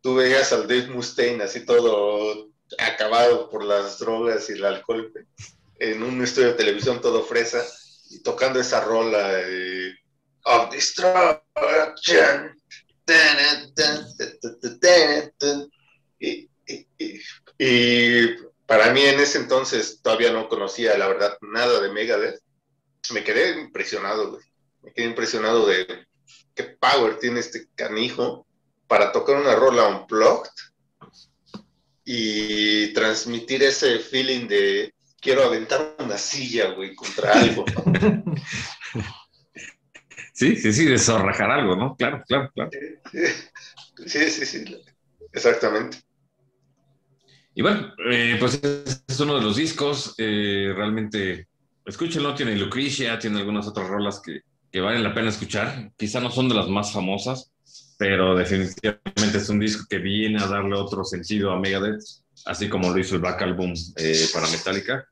Tú 0.00 0.16
veías 0.16 0.52
al 0.52 0.66
Dave 0.66 0.88
Mustaine 0.88 1.44
así 1.44 1.64
todo 1.64 2.48
acabado 2.78 3.48
por 3.48 3.64
las 3.64 3.98
drogas 3.98 4.48
y 4.50 4.54
el 4.54 4.64
alcohol. 4.64 5.12
En 5.78 6.02
un 6.02 6.22
estudio 6.22 6.48
de 6.48 6.54
televisión 6.54 7.00
todo 7.00 7.24
fresa 7.24 7.64
y 8.10 8.22
tocando 8.22 8.60
esa 8.60 8.84
rola 8.84 9.28
de 9.28 9.94
of 10.44 10.70
destruction. 10.70 12.56
Y, 16.18 16.48
y, 16.66 16.86
y, 16.98 17.20
y 17.58 18.36
para 18.66 18.92
mí 18.92 19.02
en 19.02 19.20
ese 19.20 19.38
entonces 19.38 20.00
todavía 20.02 20.32
no 20.32 20.48
conocía, 20.48 20.96
la 20.96 21.08
verdad, 21.08 21.36
nada 21.40 21.80
de 21.80 21.90
Megadeth. 21.90 22.40
Me 23.12 23.24
quedé 23.24 23.60
impresionado, 23.60 24.30
güey. 24.30 24.42
Me 24.82 24.92
quedé 24.92 25.06
impresionado 25.06 25.66
de 25.66 26.06
qué 26.54 26.64
power 26.64 27.18
tiene 27.18 27.40
este 27.40 27.68
canijo 27.74 28.46
para 28.86 29.10
tocar 29.10 29.36
una 29.36 29.54
rola 29.54 29.88
unplugged 29.88 30.50
y 32.04 32.92
transmitir 32.92 33.62
ese 33.62 33.98
feeling 33.98 34.48
de 34.48 34.94
quiero 35.20 35.44
aventar 35.44 35.96
una 35.98 36.18
silla, 36.18 36.70
güey, 36.72 36.94
contra 36.94 37.32
algo. 37.32 37.64
Sí, 40.34 40.56
sí, 40.56 40.72
sí, 40.72 40.86
de 40.86 40.98
zorrajar 40.98 41.50
algo, 41.50 41.76
¿no? 41.76 41.94
Claro, 41.94 42.22
claro, 42.26 42.50
claro. 42.54 42.70
Sí, 44.06 44.30
sí, 44.30 44.46
sí, 44.46 44.64
exactamente. 45.32 45.98
Y 47.54 47.62
bueno, 47.62 47.92
eh, 48.10 48.36
pues 48.40 48.58
es 48.62 49.20
uno 49.20 49.36
de 49.36 49.42
los 49.42 49.56
discos, 49.56 50.14
eh, 50.16 50.72
realmente, 50.74 51.48
escúchenlo, 51.84 52.34
tiene 52.34 52.56
Lucrecia, 52.56 53.18
tiene 53.18 53.40
algunas 53.40 53.68
otras 53.68 53.88
rolas 53.88 54.22
que, 54.24 54.40
que, 54.70 54.80
valen 54.80 55.02
la 55.02 55.14
pena 55.14 55.28
escuchar, 55.28 55.92
quizá 55.96 56.18
no 56.18 56.30
son 56.30 56.48
de 56.48 56.54
las 56.54 56.68
más 56.68 56.92
famosas, 56.92 57.51
pero 57.98 58.34
definitivamente 58.34 59.38
es 59.38 59.48
un 59.48 59.60
disco 59.60 59.84
que 59.88 59.98
viene 59.98 60.42
a 60.42 60.46
darle 60.46 60.74
otro 60.74 61.04
sentido 61.04 61.52
a 61.52 61.60
Megadeth, 61.60 62.02
así 62.46 62.68
como 62.68 62.90
lo 62.90 62.98
hizo 62.98 63.14
el 63.14 63.20
Black 63.20 63.42
Album 63.42 63.74
eh, 63.96 64.26
para 64.32 64.48
Metallica. 64.48 65.06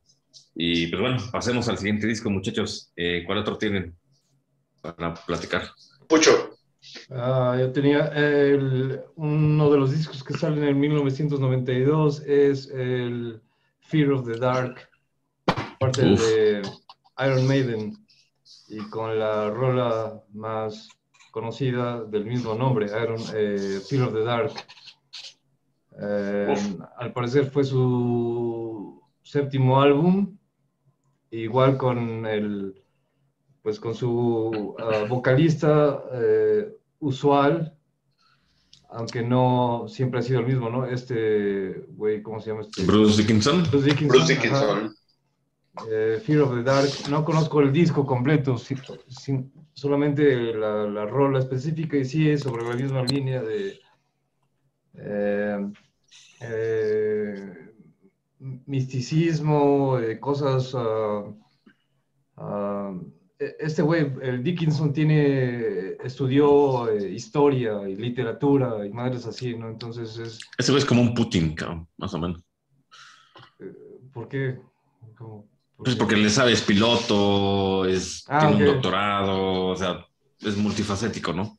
Y 0.55 0.89
pues 0.89 1.01
bueno, 1.01 1.19
pasemos 1.31 1.69
al 1.69 1.79
siguiente 1.79 2.07
disco, 2.07 2.31
muchachos. 2.31 2.93
Eh, 2.97 3.23
¿Cuál 3.27 3.39
otro 3.39 3.57
tienen 3.57 3.95
para 4.83 5.15
platicar? 5.15 5.71
Pucho. 6.09 6.57
Uh, 7.11 7.59
yo 7.59 7.73
tenía 7.73 8.07
el, 8.09 9.01
uno 9.17 9.71
de 9.71 9.79
los 9.79 9.93
discos 9.93 10.25
que 10.25 10.35
salen 10.35 10.65
en 10.65 10.81
1992 10.81 12.23
es 12.23 12.69
el 12.71 13.41
Fear 13.81 14.13
of 14.13 14.27
the 14.27 14.39
Dark, 14.39 14.89
parte 15.79 16.13
Uf. 16.13 16.21
de 16.21 16.63
Iron 17.19 17.47
Maiden, 17.47 17.97
y 18.69 18.79
con 18.89 19.19
la 19.19 19.51
rola 19.51 20.23
más 20.33 20.89
conocida 21.31 22.05
del 22.05 22.25
mismo 22.25 22.55
nombre, 22.55 22.87
Iron, 22.87 23.21
eh, 23.35 23.81
Fear 23.89 24.03
of 24.05 24.15
the 24.15 24.21
Dark. 24.21 24.53
Eh, 26.03 26.55
al 26.97 27.13
parecer 27.13 27.51
fue 27.51 27.65
su 27.65 29.03
séptimo 29.23 29.81
álbum, 29.81 30.37
igual 31.31 31.77
con 31.77 32.27
el 32.27 32.83
pues 33.63 33.79
con 33.79 33.95
su 33.95 34.11
uh, 34.11 35.07
vocalista 35.09 36.03
eh, 36.13 36.73
usual, 36.99 37.77
aunque 38.89 39.23
no 39.23 39.85
siempre 39.87 40.21
ha 40.21 40.23
sido 40.23 40.41
el 40.41 40.47
mismo, 40.47 40.71
¿no? 40.71 40.87
Este 40.87 41.85
güey, 41.91 42.23
¿cómo 42.23 42.41
se 42.41 42.51
llama? 42.51 42.63
Este? 42.63 42.85
Bruce 42.85 43.21
Dickinson. 43.21 43.63
Bruce 43.71 43.87
Dickinson. 43.87 44.09
Bruce 44.09 44.35
Dickinson. 44.35 44.95
Eh, 45.91 46.21
Fear 46.25 46.43
of 46.43 46.55
the 46.55 46.63
Dark. 46.63 46.91
No 47.09 47.25
conozco 47.25 47.61
el 47.61 47.73
disco 47.73 48.05
completo, 48.05 48.59
sin, 48.59 48.79
sin, 49.09 49.53
solamente 49.73 50.53
la, 50.55 50.87
la, 50.87 51.07
rola 51.07 51.39
específica 51.39 51.97
y 51.97 52.05
sí 52.05 52.29
es 52.29 52.43
sobre 52.43 52.65
la 52.65 52.75
misma 52.75 53.03
línea 53.03 53.43
de 53.43 53.81
eh, 54.95 55.71
misticismo, 58.67 59.99
cosas... 60.21 60.75
Uh, 60.75 61.37
uh, 62.37 63.13
este 63.59 63.81
güey, 63.81 64.13
el 64.23 64.43
Dickinson 64.43 64.93
tiene, 64.93 65.93
estudió 66.05 66.89
eh, 66.91 67.11
historia 67.11 67.89
y 67.89 67.97
literatura 67.97 68.85
y 68.85 68.91
madres 68.91 69.27
así, 69.27 69.57
¿no? 69.57 69.69
Entonces 69.69 70.19
es... 70.19 70.41
Ese 70.59 70.73
güey 70.73 70.83
es 70.83 70.89
como 70.89 71.01
un 71.01 71.15
Putin, 71.15 71.55
cabrón, 71.55 71.89
más 71.97 72.13
o 72.13 72.19
menos. 72.19 72.45
Eh, 73.59 73.73
¿Por 74.13 74.29
qué? 74.29 74.61
¿Cómo? 75.17 75.49
¿Por 75.81 75.87
pues 75.87 75.97
porque 75.97 76.15
le 76.15 76.29
sabes 76.29 76.61
piloto, 76.61 77.87
es, 77.87 78.23
ah, 78.29 78.41
tiene 78.41 78.57
okay. 78.57 78.67
un 78.67 78.75
doctorado, 78.75 79.69
o 79.69 79.75
sea, 79.75 80.07
es 80.39 80.55
multifacético, 80.55 81.33
¿no? 81.33 81.57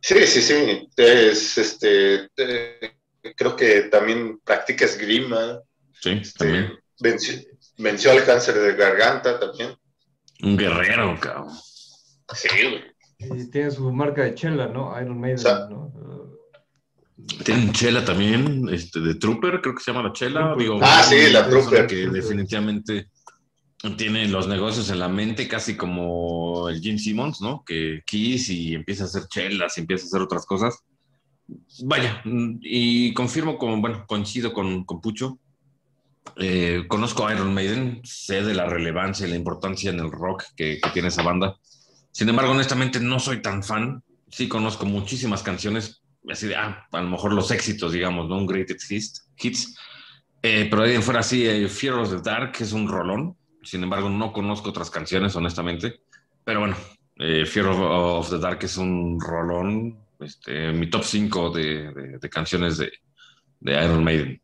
Sí, 0.00 0.26
sí, 0.26 0.42
sí. 0.42 0.88
Es, 0.96 1.56
este, 1.56 2.28
eh, 2.36 2.96
creo 3.36 3.54
que 3.54 3.82
también 3.82 4.40
practica 4.44 4.86
esgrima. 4.86 5.60
Sí, 6.00 6.18
este, 6.20 6.44
también. 6.44 6.72
Venció, 6.98 7.36
venció 7.78 8.10
el 8.10 8.24
cáncer 8.24 8.58
de 8.58 8.74
garganta 8.74 9.38
también. 9.38 9.76
Un 10.42 10.56
guerrero, 10.56 11.16
cabrón. 11.20 11.54
Sí, 12.34 12.48
güey. 12.48 13.38
Y 13.38 13.50
tiene 13.52 13.70
su 13.70 13.92
marca 13.92 14.24
de 14.24 14.34
chela, 14.34 14.66
¿no? 14.66 15.00
Iron 15.00 15.20
Maiden, 15.20 15.38
o 15.38 15.42
sea, 15.42 15.68
¿no? 15.70 15.92
Tienen 17.44 17.72
chela 17.72 18.04
también, 18.04 18.68
este, 18.68 18.98
de 18.98 19.14
Trooper, 19.14 19.60
creo 19.60 19.76
que 19.76 19.80
se 19.80 19.92
llama 19.92 20.08
la 20.08 20.12
chela. 20.12 20.56
Digo, 20.58 20.80
ah, 20.82 21.04
sí, 21.08 21.30
la 21.30 21.48
Trooper. 21.48 21.86
Que 21.86 22.08
definitivamente 22.08 23.10
tiene 23.92 24.28
los 24.28 24.48
negocios 24.48 24.90
en 24.90 24.98
la 24.98 25.08
mente, 25.08 25.46
casi 25.46 25.76
como 25.76 26.68
el 26.68 26.80
Jim 26.80 26.98
Simmons, 26.98 27.40
¿no? 27.40 27.62
Que 27.64 28.02
Kiss 28.06 28.48
y 28.48 28.74
empieza 28.74 29.04
a 29.04 29.06
hacer 29.06 29.28
chelas 29.28 29.76
y 29.76 29.82
empieza 29.82 30.04
a 30.04 30.08
hacer 30.08 30.22
otras 30.22 30.46
cosas. 30.46 30.82
Vaya, 31.82 32.22
y 32.24 33.12
confirmo, 33.12 33.58
como, 33.58 33.80
bueno, 33.80 34.06
coincido 34.06 34.52
con, 34.52 34.84
con 34.84 35.00
Pucho, 35.00 35.38
eh, 36.36 36.84
conozco 36.88 37.26
a 37.26 37.34
Iron 37.34 37.52
Maiden, 37.52 38.00
sé 38.02 38.42
de 38.42 38.54
la 38.54 38.66
relevancia 38.66 39.26
y 39.26 39.30
la 39.30 39.36
importancia 39.36 39.90
en 39.90 40.00
el 40.00 40.10
rock 40.10 40.44
que, 40.56 40.80
que, 40.82 40.90
tiene 40.90 41.08
esa 41.08 41.22
banda. 41.22 41.56
Sin 42.10 42.28
embargo, 42.28 42.52
honestamente 42.52 42.98
no 43.00 43.20
soy 43.20 43.42
tan 43.42 43.62
fan. 43.62 44.02
Sí 44.30 44.48
conozco 44.48 44.86
muchísimas 44.86 45.42
canciones, 45.42 46.02
así 46.30 46.46
de, 46.46 46.56
ah, 46.56 46.86
a 46.90 47.00
lo 47.02 47.10
mejor 47.10 47.34
los 47.34 47.50
éxitos, 47.50 47.92
digamos, 47.92 48.28
¿no? 48.28 48.38
Un 48.38 48.46
greatest 48.46 48.90
hits. 48.90 49.28
hits. 49.36 49.76
Eh, 50.42 50.66
pero 50.70 50.82
ahí 50.82 50.94
en 50.94 51.02
fuera 51.02 51.22
sí, 51.22 51.46
eh, 51.46 51.68
Fear 51.68 51.94
of 51.94 52.10
the 52.10 52.20
Dark 52.22 52.54
es 52.60 52.72
un 52.72 52.88
rolón. 52.88 53.36
Sin 53.64 53.82
embargo, 53.82 54.08
no 54.08 54.32
conozco 54.32 54.70
otras 54.70 54.90
canciones, 54.90 55.34
honestamente. 55.36 56.00
Pero 56.44 56.60
bueno, 56.60 56.76
eh, 57.16 57.46
Fear 57.46 57.66
of, 57.66 58.30
the 58.30 58.38
Dark 58.38 58.58
es 58.62 58.76
un 58.76 59.18
rolón. 59.20 59.98
Este, 60.20 60.72
mi 60.72 60.88
top 60.88 61.04
5 61.04 61.50
de, 61.50 62.18
de, 62.20 62.30
canciones 62.30 62.78
de, 62.78 62.92
de 63.60 63.72
Iron 63.72 64.04
Maiden. 64.04 64.40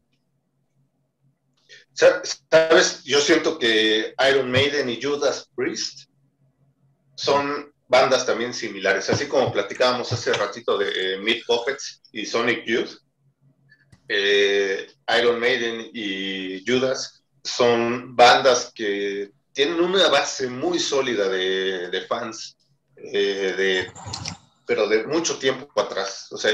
Sabes, 1.92 3.04
yo 3.04 3.20
siento 3.20 3.58
que 3.58 4.14
Iron 4.30 4.50
Maiden 4.50 4.88
y 4.88 5.00
Judas 5.00 5.50
Priest 5.54 6.08
son 7.14 7.72
bandas 7.88 8.24
también 8.24 8.54
similares, 8.54 9.10
así 9.10 9.26
como 9.26 9.52
platicábamos 9.52 10.10
hace 10.12 10.32
ratito 10.32 10.78
de 10.78 11.18
Meat 11.18 11.44
Puppets 11.46 12.02
y 12.12 12.24
Sonic 12.24 12.64
Youth. 12.64 12.90
Eh, 14.08 14.86
Iron 15.18 15.38
Maiden 15.38 15.90
y 15.92 16.64
Judas 16.66 17.19
son 17.42 18.14
bandas 18.14 18.72
que 18.74 19.30
tienen 19.52 19.80
una 19.80 20.08
base 20.08 20.48
muy 20.48 20.78
sólida 20.78 21.28
de, 21.28 22.04
fans, 22.08 22.56
eh, 22.96 23.54
de, 23.56 23.92
pero 24.66 24.88
de 24.88 25.06
mucho 25.06 25.38
tiempo 25.38 25.80
atrás. 25.80 26.28
O 26.30 26.36
sea, 26.36 26.52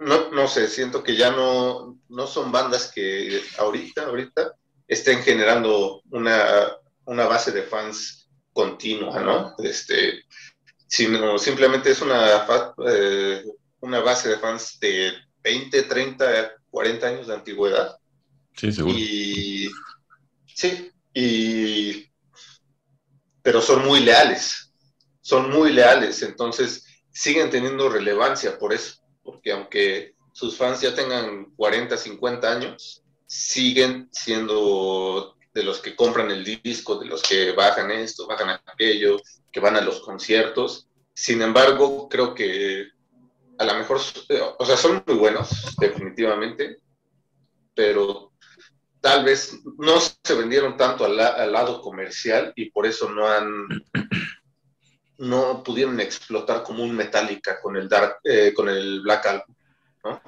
no, 0.00 0.30
no 0.30 0.48
sé, 0.48 0.68
siento 0.68 1.02
que 1.02 1.16
ya 1.16 1.30
no, 1.30 1.98
no 2.08 2.26
son 2.26 2.52
bandas 2.52 2.92
que 2.92 3.42
ahorita, 3.58 4.04
ahorita 4.06 4.54
estén 4.86 5.22
generando 5.22 6.02
una, 6.10 6.72
una 7.04 7.26
base 7.26 7.52
de 7.52 7.62
fans 7.62 8.28
continua, 8.52 9.20
¿no? 9.20 9.54
Este, 9.58 10.24
sino 10.86 11.38
simplemente 11.38 11.90
es 11.90 12.00
una, 12.00 12.46
eh, 12.86 13.44
una 13.80 14.00
base 14.00 14.30
de 14.30 14.38
fans 14.38 14.78
de 14.80 15.12
20, 15.42 15.82
30, 15.82 16.52
40 16.70 17.06
años 17.06 17.26
de 17.26 17.34
antigüedad. 17.34 17.96
Sí, 18.56 18.72
seguro. 18.72 18.96
Y, 18.96 19.70
sí, 20.58 20.90
y, 21.14 22.10
pero 23.42 23.62
son 23.62 23.86
muy 23.86 24.00
leales, 24.00 24.72
son 25.20 25.50
muy 25.50 25.72
leales, 25.72 26.20
entonces 26.22 26.84
siguen 27.12 27.48
teniendo 27.48 27.88
relevancia 27.88 28.58
por 28.58 28.72
eso, 28.72 29.00
porque 29.22 29.52
aunque 29.52 30.16
sus 30.32 30.56
fans 30.56 30.80
ya 30.80 30.92
tengan 30.96 31.52
40, 31.54 31.96
50 31.96 32.50
años, 32.50 33.04
siguen 33.24 34.08
siendo 34.10 35.36
de 35.54 35.62
los 35.62 35.78
que 35.78 35.94
compran 35.94 36.32
el 36.32 36.44
disco, 36.44 36.98
de 36.98 37.06
los 37.06 37.22
que 37.22 37.52
bajan 37.52 37.92
esto, 37.92 38.26
bajan 38.26 38.60
aquello, 38.66 39.20
que 39.52 39.60
van 39.60 39.76
a 39.76 39.80
los 39.80 40.00
conciertos. 40.00 40.88
Sin 41.14 41.40
embargo, 41.40 42.08
creo 42.08 42.34
que 42.34 42.88
a 43.58 43.64
lo 43.64 43.74
mejor, 43.74 44.00
o 44.58 44.66
sea, 44.66 44.76
son 44.76 45.04
muy 45.06 45.16
buenos, 45.16 45.76
definitivamente, 45.78 46.78
pero 47.74 48.27
tal 49.08 49.24
vez 49.24 49.58
no 49.78 49.98
se 50.00 50.34
vendieron 50.34 50.76
tanto 50.76 51.06
al, 51.06 51.16
lado 51.16 51.80
comercial 51.80 52.52
y 52.54 52.70
por 52.70 52.84
eso 52.86 53.10
no 53.10 53.26
han, 53.26 53.66
no 55.18 55.62
pudieron 55.62 55.98
explotar 55.98 56.62
como 56.62 56.84
un 56.84 56.94
Metallica 56.94 57.58
con 57.62 57.76
el 57.76 57.88
Dark, 57.88 58.18
eh, 58.22 58.52
con 58.54 58.68
el 58.68 59.00
Black 59.00 59.26
Album, 59.26 59.54
¿no? 60.04 60.22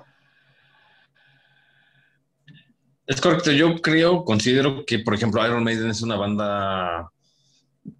Es 3.06 3.20
correcto, 3.20 3.50
yo 3.50 3.76
creo, 3.82 4.25
considero 4.25 4.84
que, 4.87 5.00
por 5.00 5.14
ejemplo, 5.14 5.44
Iron 5.44 5.64
Maiden 5.64 5.90
es 5.90 6.00
una 6.00 6.16
banda 6.16 7.10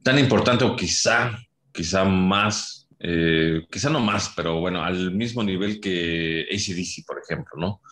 tan 0.03 0.19
importante 0.19 0.65
o 0.65 0.77
quizá, 0.77 1.37
quizá 1.73 2.05
más, 2.05 2.89
eh, 3.01 3.67
quizá 3.71 3.91
no 3.91 4.01
más, 4.01 4.33
pero 4.35 4.61
bueno, 4.61 4.83
al 4.83 5.11
mismo 5.11 5.43
nivel 5.43 5.79
que 5.79 6.47
ACDC, 6.51 7.05
por 7.07 7.21
ejemplo, 7.23 7.53
¿no? 7.57 7.83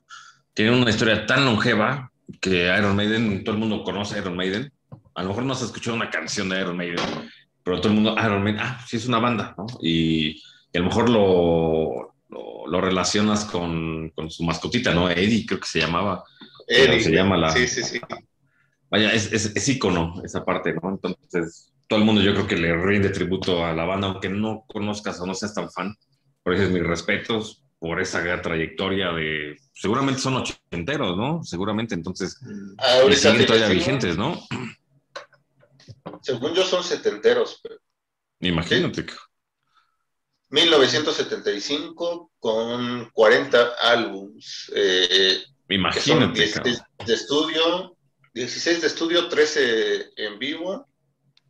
Tiene 0.54 0.80
una 0.80 0.90
historia 0.90 1.26
tan 1.26 1.44
longeva 1.44 2.10
que 2.40 2.74
Iron 2.76 2.96
Maiden, 2.96 3.44
todo 3.44 3.54
el 3.54 3.60
mundo 3.60 3.82
conoce 3.84 4.16
a 4.16 4.18
Iron 4.18 4.36
Maiden. 4.36 4.72
A 5.14 5.22
lo 5.22 5.30
mejor 5.30 5.44
no 5.44 5.52
has 5.52 5.62
escuchado 5.62 5.96
una 5.96 6.10
canción 6.10 6.48
de 6.48 6.60
Iron 6.60 6.76
Maiden, 6.76 6.98
pero 7.62 7.80
todo 7.80 7.88
el 7.88 7.94
mundo, 7.94 8.14
Iron 8.18 8.42
Maiden, 8.42 8.60
ah, 8.60 8.84
sí 8.86 8.96
es 8.96 9.06
una 9.06 9.18
banda, 9.18 9.54
¿no? 9.56 9.66
Y, 9.80 10.42
a 10.74 10.78
lo 10.78 10.84
mejor 10.84 11.08
lo, 11.08 12.14
lo, 12.66 12.80
relacionas 12.80 13.44
con, 13.46 14.10
con, 14.10 14.30
su 14.30 14.44
mascotita, 14.44 14.94
¿no? 14.94 15.10
Eddie, 15.10 15.46
creo 15.46 15.60
que 15.60 15.66
se 15.66 15.80
llamaba 15.80 16.24
se 16.68 17.10
llama 17.10 17.36
la... 17.36 17.50
Sí, 17.50 17.66
sí, 17.66 17.82
sí. 17.82 18.00
Vaya, 18.90 19.12
es, 19.12 19.32
es, 19.32 19.54
es, 19.54 19.68
ícono 19.68 20.14
esa 20.24 20.44
parte, 20.44 20.74
¿no? 20.74 20.90
Entonces, 20.90 21.72
todo 21.86 21.98
el 21.98 22.04
mundo 22.04 22.22
yo 22.22 22.32
creo 22.32 22.46
que 22.46 22.56
le 22.56 22.76
rinde 22.76 23.10
tributo 23.10 23.64
a 23.64 23.72
la 23.72 23.84
banda, 23.84 24.08
aunque 24.08 24.28
no 24.28 24.64
conozcas 24.66 25.20
o 25.20 25.26
no 25.26 25.34
seas 25.34 25.54
tan 25.54 25.70
fan. 25.70 25.94
Por 26.42 26.54
eso 26.54 26.64
es 26.64 26.70
mis 26.70 26.82
respetos 26.82 27.64
por 27.78 28.00
esa 28.00 28.42
trayectoria 28.42 29.12
de... 29.12 29.56
Seguramente 29.72 30.20
son 30.20 30.36
ochenteros, 30.36 31.16
¿no? 31.16 31.42
Seguramente, 31.44 31.94
entonces... 31.94 32.40
Ahorita 32.78 33.32
siguen 33.32 33.46
todavía 33.46 33.68
vigentes, 33.68 34.16
¿no? 34.16 34.40
Según 36.22 36.54
yo 36.54 36.64
son 36.64 36.82
setenteros. 36.82 37.60
Pero... 37.62 37.76
Imagínate. 38.40 39.06
1975 40.50 42.32
con 42.38 43.10
40 43.12 43.74
álbums. 43.82 44.72
Eh, 44.74 45.42
Imagínate. 45.68 46.40
16 46.40 46.82
de 47.06 47.14
estudio, 47.14 47.96
16 48.34 48.80
de 48.80 48.86
estudio, 48.86 49.28
13 49.28 50.10
en 50.16 50.38
vivo 50.38 50.88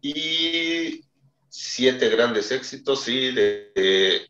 y 0.01 1.01
7 1.49 2.09
grandes 2.09 2.51
éxitos 2.51 3.09
y, 3.09 3.33
de, 3.33 4.29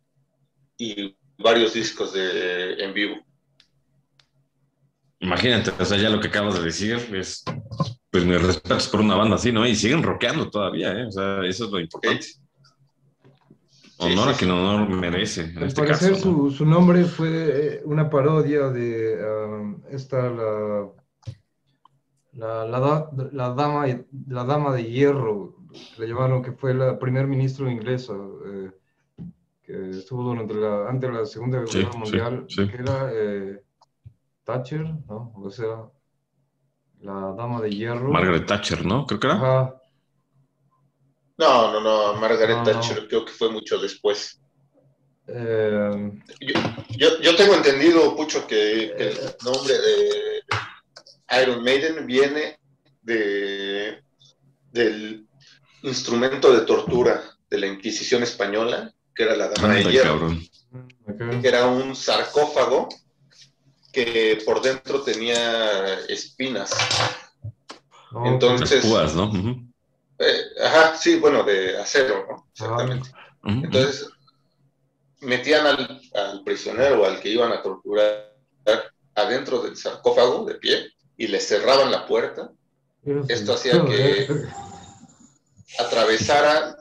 y 0.77 1.18
varios 1.39 1.73
discos 1.73 2.13
de, 2.13 2.75
en 2.75 2.93
vivo. 2.93 3.17
Imagínate, 5.21 5.73
o 5.79 5.85
sea, 5.85 5.97
ya 5.97 6.11
lo 6.11 6.21
que 6.21 6.29
acabas 6.29 6.55
de 6.55 6.65
decir 6.65 6.95
es, 7.13 7.45
pues 8.11 8.25
mis 8.25 8.41
respetos 8.41 8.89
por 8.89 9.01
una 9.01 9.17
banda 9.17 9.37
así, 9.37 9.51
¿no? 9.51 9.67
Y 9.67 9.75
siguen 9.75 10.03
rockeando 10.03 10.51
todavía, 10.51 10.93
¿eh? 10.93 11.07
O 11.07 11.11
sea, 11.11 11.45
eso 11.45 11.65
es 11.65 11.71
lo 11.71 11.81
importante. 11.81 12.27
Honor 13.99 14.29
a 14.29 14.35
quien 14.35 14.53
honor 14.53 14.89
merece. 14.89 15.43
En 15.43 15.59
Al 15.59 15.65
este 15.65 15.83
parecer 15.83 16.13
caso, 16.13 16.23
su, 16.23 16.51
su, 16.53 16.65
nombre 16.65 17.05
fue 17.05 17.29
eh, 17.31 17.83
una 17.85 18.09
parodia 18.09 18.69
de 18.69 19.19
um, 19.25 19.83
esta, 19.91 20.31
la, 20.31 20.89
la, 22.33 22.65
la, 22.65 23.11
la, 23.33 23.55
dama, 23.55 23.87
la 24.29 24.45
dama 24.45 24.73
de 24.73 24.85
hierro, 24.85 25.57
le 25.99 26.07
llamaron 26.07 26.43
que 26.43 26.53
fue 26.53 26.75
la 26.75 26.97
primer 26.97 27.27
ministro 27.27 27.69
inglesa, 27.69 28.15
eh, 28.47 28.71
que 29.69 29.91
estuvo 29.91 30.23
durante 30.23 30.55
la, 30.55 30.89
antes 30.89 31.11
de 31.11 31.19
la 31.19 31.27
Segunda 31.27 31.61
Guerra 31.61 31.93
Mundial, 31.93 32.47
que 32.47 32.63
era 32.75 33.11
eh, 33.13 33.63
Thatcher, 34.43 34.81
¿no? 35.07 35.35
O 35.37 35.51
sea, 35.51 35.91
la 37.01 37.35
dama 37.37 37.61
de 37.61 37.71
hierro. 37.71 38.11
Margaret 38.11 38.47
Thatcher, 38.47 38.87
¿no? 38.87 39.07
Creo 39.07 39.21
que 39.21 39.27
era. 39.27 39.37
Ajá. 39.37 39.75
No, 41.37 41.71
no, 41.71 41.81
no, 41.83 42.19
Margaret 42.19 42.65
Thatcher 42.65 43.07
creo 43.09 43.27
que 43.27 43.33
fue 43.33 43.51
mucho 43.51 43.79
después. 43.79 44.41
Eh, 45.27 46.13
yo, 46.41 47.21
yo, 47.21 47.37
tengo 47.37 47.55
entendido, 47.55 48.17
Pucho, 48.17 48.47
que, 48.47 48.87
el 48.87 49.19
nombre 49.45 49.75
de 49.75 51.43
Iron 51.43 51.63
Maiden 51.63 52.07
viene 52.07 52.59
de, 53.03 54.03
del 54.73 55.29
instrumento 55.83 56.51
de 56.55 56.65
tortura 56.65 57.23
de 57.51 57.59
la 57.59 57.67
Inquisición 57.67 58.23
española, 58.23 58.95
que 59.19 59.25
era 59.25 59.35
la 59.35 59.49
dama 59.49 59.75
de 59.75 59.83
hierro, 59.83 60.31
que 61.43 61.49
era 61.49 61.67
un 61.67 61.97
sarcófago 61.97 62.89
que 63.93 64.41
por 64.47 64.63
dentro 64.63 65.03
tenía 65.03 65.99
espinas. 66.05 66.71
Entonces, 68.25 68.87
púas, 68.87 69.17
¿no? 69.17 69.33
Eh, 70.21 70.41
ajá, 70.65 70.97
sí, 70.97 71.19
bueno, 71.19 71.43
de 71.43 71.77
acero, 71.79 72.27
¿no? 72.31 72.47
Exactamente. 72.53 73.11
Entonces, 73.43 74.09
metían 75.21 75.67
al, 75.67 76.01
al, 76.15 76.45
prisionero, 76.45 77.05
al 77.05 77.21
que 77.21 77.31
iban 77.31 77.51
a 77.51 77.61
torturar, 77.61 78.37
adentro 79.17 79.61
del 79.63 79.77
sarcófago 79.77 80.45
de 80.45 80.55
pie 80.55 80.93
y 81.17 81.27
le 81.27 81.41
cerraban 81.41 81.91
la 81.91 82.07
puerta. 82.07 82.53
Esto 83.27 83.55
hacía 83.55 83.85
que 83.85 84.29
atravesara 85.81 86.78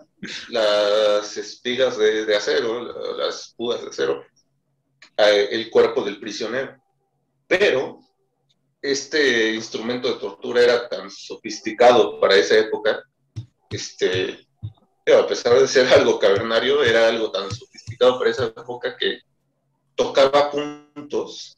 las 0.50 1.38
espigas 1.38 1.98
de, 1.98 2.26
de 2.26 2.36
acero, 2.36 3.16
las 3.18 3.54
púas 3.56 3.82
de 3.82 3.90
acero, 3.90 4.24
el 5.18 5.70
cuerpo 5.70 6.04
del 6.04 6.20
prisionero. 6.20 6.82
Pero 7.48 8.00
este 8.82 9.54
instrumento 9.54 10.08
de 10.08 10.20
tortura 10.20 10.62
era 10.62 10.88
tan 10.90 11.10
sofisticado 11.10 12.20
para 12.20 12.36
esa 12.36 12.58
época 12.58 13.04
este, 13.70 14.48
a 15.06 15.28
pesar 15.28 15.60
de 15.60 15.68
ser 15.68 15.88
algo 15.88 16.20
cavernario, 16.20 16.84
era 16.84 17.08
algo 17.08 17.32
tan 17.32 17.50
sofisticado 17.52 18.18
para 18.18 18.32
esa 18.32 18.46
época 18.46 18.96
que 18.98 19.20
tocaba 19.96 20.52
puntos 20.52 21.56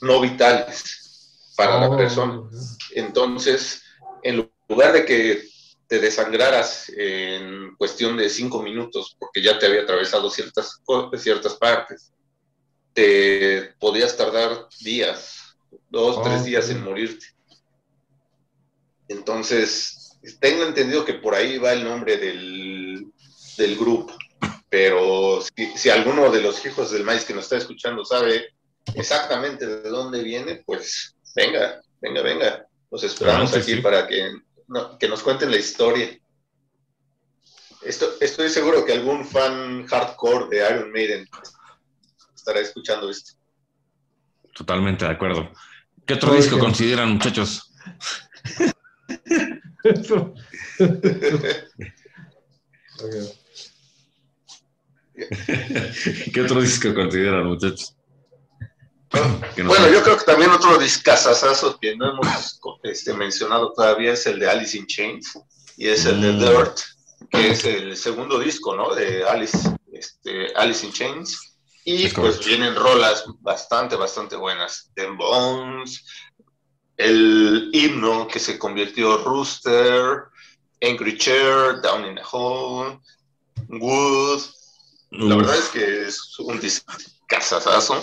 no 0.00 0.20
vitales 0.20 1.52
para 1.56 1.80
la 1.80 1.88
oh. 1.88 1.96
persona. 1.96 2.42
Entonces, 2.94 3.82
en 4.22 4.50
lugar 4.68 4.92
de 4.92 5.04
que 5.04 5.48
te 5.88 6.00
desangraras 6.00 6.90
en 6.96 7.76
cuestión 7.76 8.16
de 8.16 8.28
cinco 8.28 8.62
minutos, 8.62 9.16
porque 9.18 9.42
ya 9.42 9.58
te 9.58 9.66
había 9.66 9.82
atravesado 9.82 10.30
ciertas, 10.30 10.82
ciertas 11.18 11.54
partes, 11.54 12.12
te 12.92 13.74
podías 13.78 14.16
tardar 14.16 14.68
días, 14.80 15.56
dos, 15.90 16.22
tres 16.22 16.44
días 16.44 16.70
en 16.70 16.82
morirte. 16.82 17.26
Entonces, 19.08 20.18
tengo 20.40 20.64
entendido 20.64 21.04
que 21.04 21.14
por 21.14 21.34
ahí 21.34 21.58
va 21.58 21.72
el 21.72 21.84
nombre 21.84 22.16
del, 22.16 23.06
grupo, 23.78 24.12
pero 24.68 25.40
si, 25.76 25.90
alguno 25.90 26.30
de 26.30 26.42
los 26.42 26.64
hijos 26.66 26.90
del 26.90 27.04
maíz 27.04 27.24
que 27.24 27.34
nos 27.34 27.44
está 27.44 27.58
escuchando 27.58 28.04
sabe 28.04 28.54
exactamente 28.94 29.66
de 29.66 29.88
dónde 29.88 30.22
viene, 30.22 30.62
pues 30.66 31.14
venga, 31.34 31.80
venga, 32.00 32.22
venga. 32.22 32.66
Los 32.90 33.04
esperamos 33.04 33.54
aquí 33.54 33.74
sí. 33.74 33.80
para 33.80 34.06
que, 34.06 34.30
no, 34.68 34.98
que 34.98 35.08
nos 35.08 35.22
cuenten 35.22 35.50
la 35.50 35.56
historia. 35.58 36.18
Esto- 37.82 38.14
estoy 38.20 38.48
seguro 38.48 38.84
que 38.84 38.92
algún 38.92 39.24
fan 39.24 39.86
hardcore 39.86 40.48
de 40.48 40.68
Iron 40.70 40.90
Maiden 40.92 41.28
estará 42.34 42.60
escuchando 42.60 43.08
esto. 43.10 43.32
Totalmente 44.54 45.04
de 45.04 45.10
acuerdo. 45.12 45.50
¿Qué 46.06 46.14
otro 46.14 46.30
Oye. 46.30 46.40
disco 46.40 46.58
consideran, 46.58 47.12
muchachos? 47.12 47.72
Eso. 49.84 50.34
¿Qué 56.32 56.40
otro 56.42 56.60
disco 56.60 56.94
consideran, 56.94 57.46
muchachos? 57.46 57.95
Bueno, 59.12 59.88
yo 59.90 60.02
creo 60.02 60.18
que 60.18 60.24
también 60.24 60.50
otro 60.50 60.76
discazazazo 60.78 61.78
que 61.78 61.96
no 61.96 62.10
hemos 62.10 62.60
este, 62.82 63.14
mencionado 63.14 63.72
todavía 63.72 64.12
es 64.12 64.26
el 64.26 64.38
de 64.38 64.50
Alice 64.50 64.76
in 64.76 64.86
Chains 64.86 65.38
y 65.76 65.88
es 65.88 66.04
el 66.04 66.20
de 66.20 66.32
Mm. 66.32 66.38
Dirt, 66.38 66.78
que 67.30 67.50
es 67.50 67.64
el 67.64 67.96
segundo 67.96 68.38
disco, 68.38 68.74
¿no? 68.74 68.94
De 68.94 69.24
Alice, 69.24 69.58
este, 69.92 70.52
Alice 70.54 70.84
in 70.84 70.92
Chains. 70.92 71.56
Y 71.84 72.06
Es 72.06 72.14
pues 72.14 72.44
vienen 72.44 72.74
rolas 72.74 73.24
bastante, 73.40 73.94
bastante 73.94 74.34
buenas. 74.34 74.90
The 74.94 75.06
Bones, 75.06 76.04
el 76.96 77.70
himno 77.72 78.26
que 78.26 78.40
se 78.40 78.58
convirtió 78.58 79.18
Rooster, 79.18 80.24
Angry 80.82 81.16
Chair, 81.16 81.80
Down 81.80 82.06
in 82.06 82.18
a 82.18 82.22
Hole, 82.28 82.98
Wood, 83.68 84.42
la 85.10 85.36
verdad 85.36 85.56
es 85.56 85.68
que 85.68 86.06
es 86.08 86.38
un 86.40 86.58
discazazazo. 86.60 88.02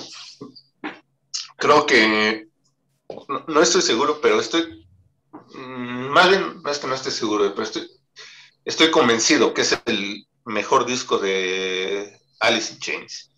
Creo 1.63 1.85
que 1.85 2.47
no, 3.29 3.45
no 3.47 3.61
estoy 3.61 3.81
seguro, 3.81 4.19
pero 4.21 4.37
estoy 4.37 4.85
mm, 5.55 6.09
más 6.09 6.27
bien 6.27 6.61
no 6.61 6.69
es 6.69 6.77
que 6.77 6.87
no 6.87 6.93
esté 6.93 7.09
seguro, 7.09 7.49
pero 7.51 7.63
estoy 7.63 7.87
estoy 8.65 8.91
convencido 8.91 9.53
que 9.53 9.61
es 9.61 9.81
el 9.85 10.25
mejor 10.43 10.85
disco 10.85 11.17
de 11.19 12.19
Alice 12.41 12.73
in 12.73 12.79
Chains. 12.79 13.31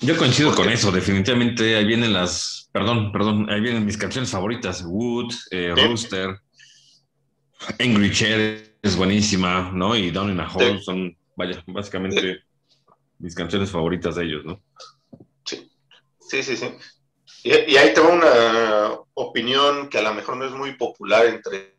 Yo 0.00 0.16
coincido 0.16 0.48
¿Por 0.50 0.64
con 0.64 0.70
eso, 0.70 0.90
definitivamente 0.90 1.76
ahí 1.76 1.84
vienen 1.84 2.12
las, 2.12 2.68
perdón, 2.72 3.12
perdón, 3.12 3.48
ahí 3.48 3.60
vienen 3.60 3.86
mis 3.86 3.96
canciones 3.96 4.32
favoritas, 4.32 4.82
Wood, 4.84 5.32
eh, 5.52 5.72
Sí. 5.76 5.84
Rooster, 5.86 6.40
Angry 7.78 8.10
Chair 8.10 8.76
es 8.82 8.96
buenísima, 8.96 9.70
¿no? 9.72 9.94
Y 9.94 10.10
Down 10.10 10.30
in 10.30 10.40
a 10.40 10.52
Hole 10.52 10.78
Sí. 10.78 10.84
son, 10.84 11.16
vaya, 11.36 11.62
básicamente 11.68 12.40
mis 13.20 13.36
canciones 13.36 13.70
favoritas 13.70 14.16
de 14.16 14.24
ellos, 14.24 14.44
¿no? 14.44 14.60
Sí, 16.32 16.42
sí, 16.42 16.56
sí. 16.56 16.74
Y, 17.44 17.72
y 17.72 17.76
ahí 17.76 17.92
tengo 17.92 18.08
una 18.10 18.92
opinión 19.12 19.90
que 19.90 19.98
a 19.98 20.02
lo 20.02 20.14
mejor 20.14 20.38
no 20.38 20.46
es 20.46 20.52
muy 20.52 20.76
popular 20.76 21.26
entre 21.26 21.74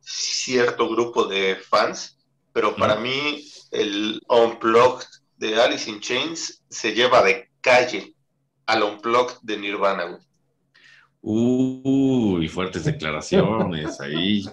cierto 0.00 0.90
grupo 0.90 1.24
de 1.24 1.56
fans, 1.56 2.18
pero 2.52 2.76
para 2.76 2.96
Mm. 2.96 3.02
mí 3.02 3.48
el 3.70 4.20
Unplugged 4.28 5.06
de 5.38 5.56
Alice 5.58 5.88
in 5.88 6.00
Chains 6.00 6.62
se 6.68 6.92
lleva 6.92 7.22
de 7.22 7.48
calle 7.62 8.14
al 8.66 8.82
Unplugged 8.82 9.38
de 9.40 9.56
Nirvana, 9.56 10.04
güey. 10.04 10.22
Uy, 11.22 12.46
fuertes 12.48 12.84
declaraciones 12.84 13.98
ahí. 14.02 14.44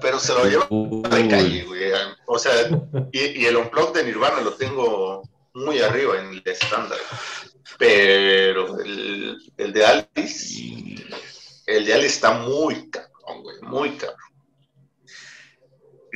Pero 0.00 0.18
se 0.18 0.32
lo 0.32 0.44
lleva 0.46 0.66
de 1.10 1.28
calle, 1.28 1.64
güey. 1.64 1.92
O 2.26 2.38
sea, 2.38 2.52
y, 3.12 3.42
y 3.42 3.44
el 3.44 3.56
Unplugged 3.58 3.92
de 4.00 4.04
Nirvana 4.04 4.40
lo 4.40 4.54
tengo 4.54 5.22
muy 5.52 5.80
arriba 5.80 6.18
en 6.20 6.28
el 6.28 6.42
estándar. 6.46 6.98
Pero 7.78 8.80
el, 8.80 9.36
el 9.56 9.72
de 9.72 9.84
Alice, 9.84 10.96
el 11.66 11.84
de 11.84 11.94
Alice 11.94 12.08
está 12.08 12.38
muy 12.38 12.90
cabrón, 12.90 13.42
güey, 13.42 13.56
muy 13.62 13.90
cabrón. 13.96 14.18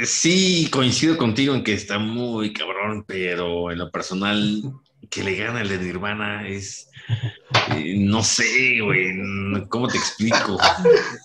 Sí, 0.04 0.68
coincido 0.70 1.16
contigo 1.16 1.54
en 1.54 1.64
que 1.64 1.72
está 1.72 1.98
muy 1.98 2.52
cabrón, 2.52 3.04
pero 3.04 3.72
en 3.72 3.78
lo 3.78 3.90
personal, 3.90 4.62
que 5.10 5.24
le 5.24 5.36
gana 5.36 5.62
el 5.62 5.68
de 5.68 5.78
Nirvana 5.78 6.46
es. 6.46 6.88
eh, 7.74 7.94
no 7.98 8.22
sé, 8.22 8.80
güey. 8.80 9.12
¿Cómo 9.68 9.88
te 9.88 9.98
explico? 9.98 10.58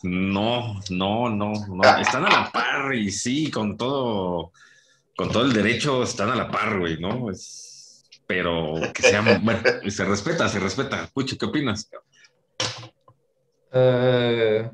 No, 0.04 0.80
no, 0.90 1.30
no, 1.30 1.54
no. 1.68 1.98
Están 2.00 2.26
a 2.26 2.30
la 2.30 2.52
par 2.52 2.96
y 2.96 3.12
sí, 3.12 3.52
con 3.52 3.78
todo. 3.78 4.52
Con 5.16 5.32
todo 5.32 5.46
el 5.46 5.54
derecho 5.54 6.02
están 6.02 6.32
a 6.32 6.36
la 6.36 6.50
par, 6.50 6.80
güey, 6.80 7.00
¿no? 7.00 7.30
Es, 7.30 7.63
pero 8.28 8.76
que 8.94 9.02
sea. 9.04 9.22
Bueno, 9.22 9.62
se 9.90 10.06
respeta, 10.06 10.48
se 10.50 10.60
respeta. 10.60 11.10
Pucho, 11.14 11.38
¿qué 11.38 11.46
opinas? 11.46 11.90
Eh, 13.72 14.70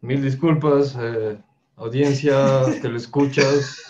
mil 0.00 0.22
disculpas, 0.22 0.96
eh, 0.98 1.38
audiencia, 1.76 2.62
te 2.80 2.88
lo 2.88 2.96
escuchas, 2.96 3.82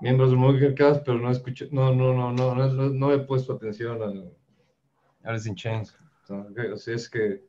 miembros 0.00 0.30
del 0.30 0.38
Monkeycast, 0.38 1.04
pero 1.04 1.18
no 1.18 1.30
escucho, 1.30 1.66
no, 1.70 1.94
no, 1.94 2.14
no, 2.14 2.32
no, 2.32 2.54
no, 2.54 2.68
no, 2.68 2.88
no 2.90 3.12
he 3.12 3.18
puesto 3.18 3.52
atención 3.54 4.00
a 4.02 5.28
Alice 5.28 5.48
in 5.48 5.54
Chains. 5.54 5.94
Ok, 6.28 6.58
O 6.72 6.76
sea, 6.76 6.94
es 6.94 7.08
que, 7.10 7.42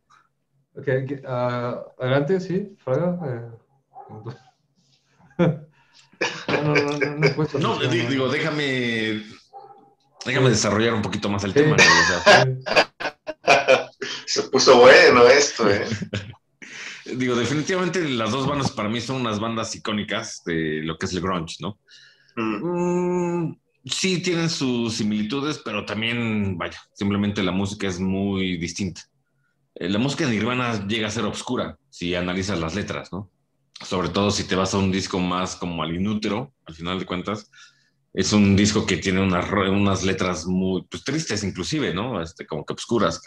ok, 0.75 0.88
ok, 1.03 1.12
ah, 1.25 1.86
adelante, 1.99 2.39
sí, 2.41 2.75
Fraga. 2.77 3.19
eh. 3.25 3.49
no, 4.10 4.23
no, 6.47 6.75
no, 6.75 6.99
no, 6.99 7.15
no 7.17 7.25
he 7.27 7.29
puesto 7.31 7.58
No, 7.58 7.75
atención, 7.75 7.91
di- 7.91 8.08
digo, 8.13 8.29
déjame. 8.29 9.23
Déjame 10.25 10.49
desarrollar 10.49 10.93
un 10.93 11.01
poquito 11.01 11.29
más 11.29 11.43
el 11.43 11.53
Sí. 11.53 11.59
tema. 11.59 11.77
Se 14.25 14.43
puso 14.43 14.79
bueno 14.79 15.27
esto, 15.27 15.69
¿eh? 15.69 15.85
Digo, 17.05 17.35
definitivamente 17.35 18.01
las 18.09 18.31
dos 18.31 18.47
bandas 18.47 18.71
para 18.71 18.89
mí 18.89 18.99
son 18.99 19.17
unas 19.21 19.39
bandas 19.39 19.75
icónicas 19.75 20.43
de 20.43 20.81
lo 20.83 20.97
que 20.97 21.05
es 21.05 21.13
el 21.13 21.21
grunge, 21.21 21.57
¿no? 21.59 21.77
Mm, 22.35 23.45
Mm, 23.45 23.57
sí 23.85 24.19
tienen 24.21 24.49
sus 24.49 24.95
similitudes, 24.95 25.61
pero 25.63 25.85
también, 25.85 26.57
vaya, 26.57 26.79
simplemente 26.93 27.43
la 27.43 27.51
música 27.51 27.88
es 27.88 27.99
muy 27.99 28.57
distinta. 28.57 29.01
Eh, 29.75 29.88
la 29.89 29.99
música 29.99 30.25
de 30.25 30.31
Nirvana 30.31 30.88
llega 30.88 31.07
a 31.07 31.11
ser 31.11 31.25
obscura 31.25 31.77
si 31.91 32.15
analizas 32.15 32.59
las 32.59 32.73
letras, 32.73 33.11
¿no? 33.13 33.29
Sobre 33.81 34.09
todo 34.09 34.31
si 34.31 34.45
te 34.45 34.55
vas 34.55 34.73
a 34.73 34.79
un 34.79 34.91
disco 34.91 35.19
más 35.19 35.55
como 35.55 35.83
al 35.83 35.93
inútero, 35.95 36.51
al 36.65 36.73
final 36.73 36.97
de 36.97 37.05
cuentas. 37.05 37.51
Es 38.15 38.32
un 38.34 38.56
disco 38.56 38.86
que 38.86 38.97
tiene 38.97 39.19
unas, 39.21 39.51
unas 39.51 40.04
letras 40.04 40.45
muy 40.45 40.84
pues, 40.89 41.04
tristes, 41.04 41.43
inclusive, 41.43 41.93
¿no? 41.93 42.21
Este, 42.21 42.45
como 42.45 42.65
que 42.65 42.73
obscuras. 42.73 43.21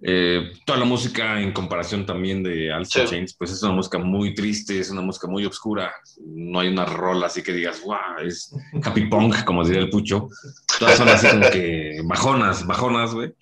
Eh, 0.00 0.52
toda 0.64 0.78
la 0.78 0.84
música 0.84 1.40
en 1.42 1.52
comparación 1.52 2.06
también 2.06 2.42
de 2.42 2.72
Alice 2.72 3.00
Sí. 3.00 3.06
Chains, 3.06 3.34
pues 3.34 3.50
es 3.50 3.62
una 3.64 3.72
música 3.72 3.98
muy 3.98 4.32
triste, 4.34 4.78
es 4.78 4.90
una 4.90 5.02
música 5.02 5.26
muy 5.26 5.44
obscura. 5.44 5.92
No 6.24 6.60
hay 6.60 6.68
una 6.68 6.84
rola 6.86 7.26
así 7.26 7.42
que 7.42 7.52
digas, 7.52 7.82
wow, 7.84 8.24
es 8.24 8.54
happy 8.82 9.06
punk, 9.06 9.44
como 9.44 9.64
diría 9.64 9.80
el 9.82 9.90
pucho. 9.90 10.28
Todas 10.78 10.96
son 10.96 11.08
así 11.08 11.26
como 11.28 11.50
que 11.50 12.00
bajonas, 12.04 12.66
bajonas, 12.66 13.12
güey. 13.12 13.32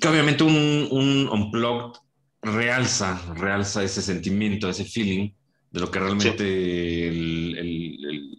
Que 0.00 0.08
obviamente 0.08 0.42
un, 0.42 0.88
un 0.90 1.28
unplugged 1.28 1.98
realza, 2.42 3.20
realza 3.36 3.82
ese 3.84 4.00
sentimiento, 4.02 4.68
ese 4.70 4.84
feeling 4.84 5.30
de 5.70 5.80
lo 5.80 5.90
que 5.90 5.98
realmente 5.98 7.08
el, 7.08 7.56
el- 7.58 8.04
el 8.06 8.37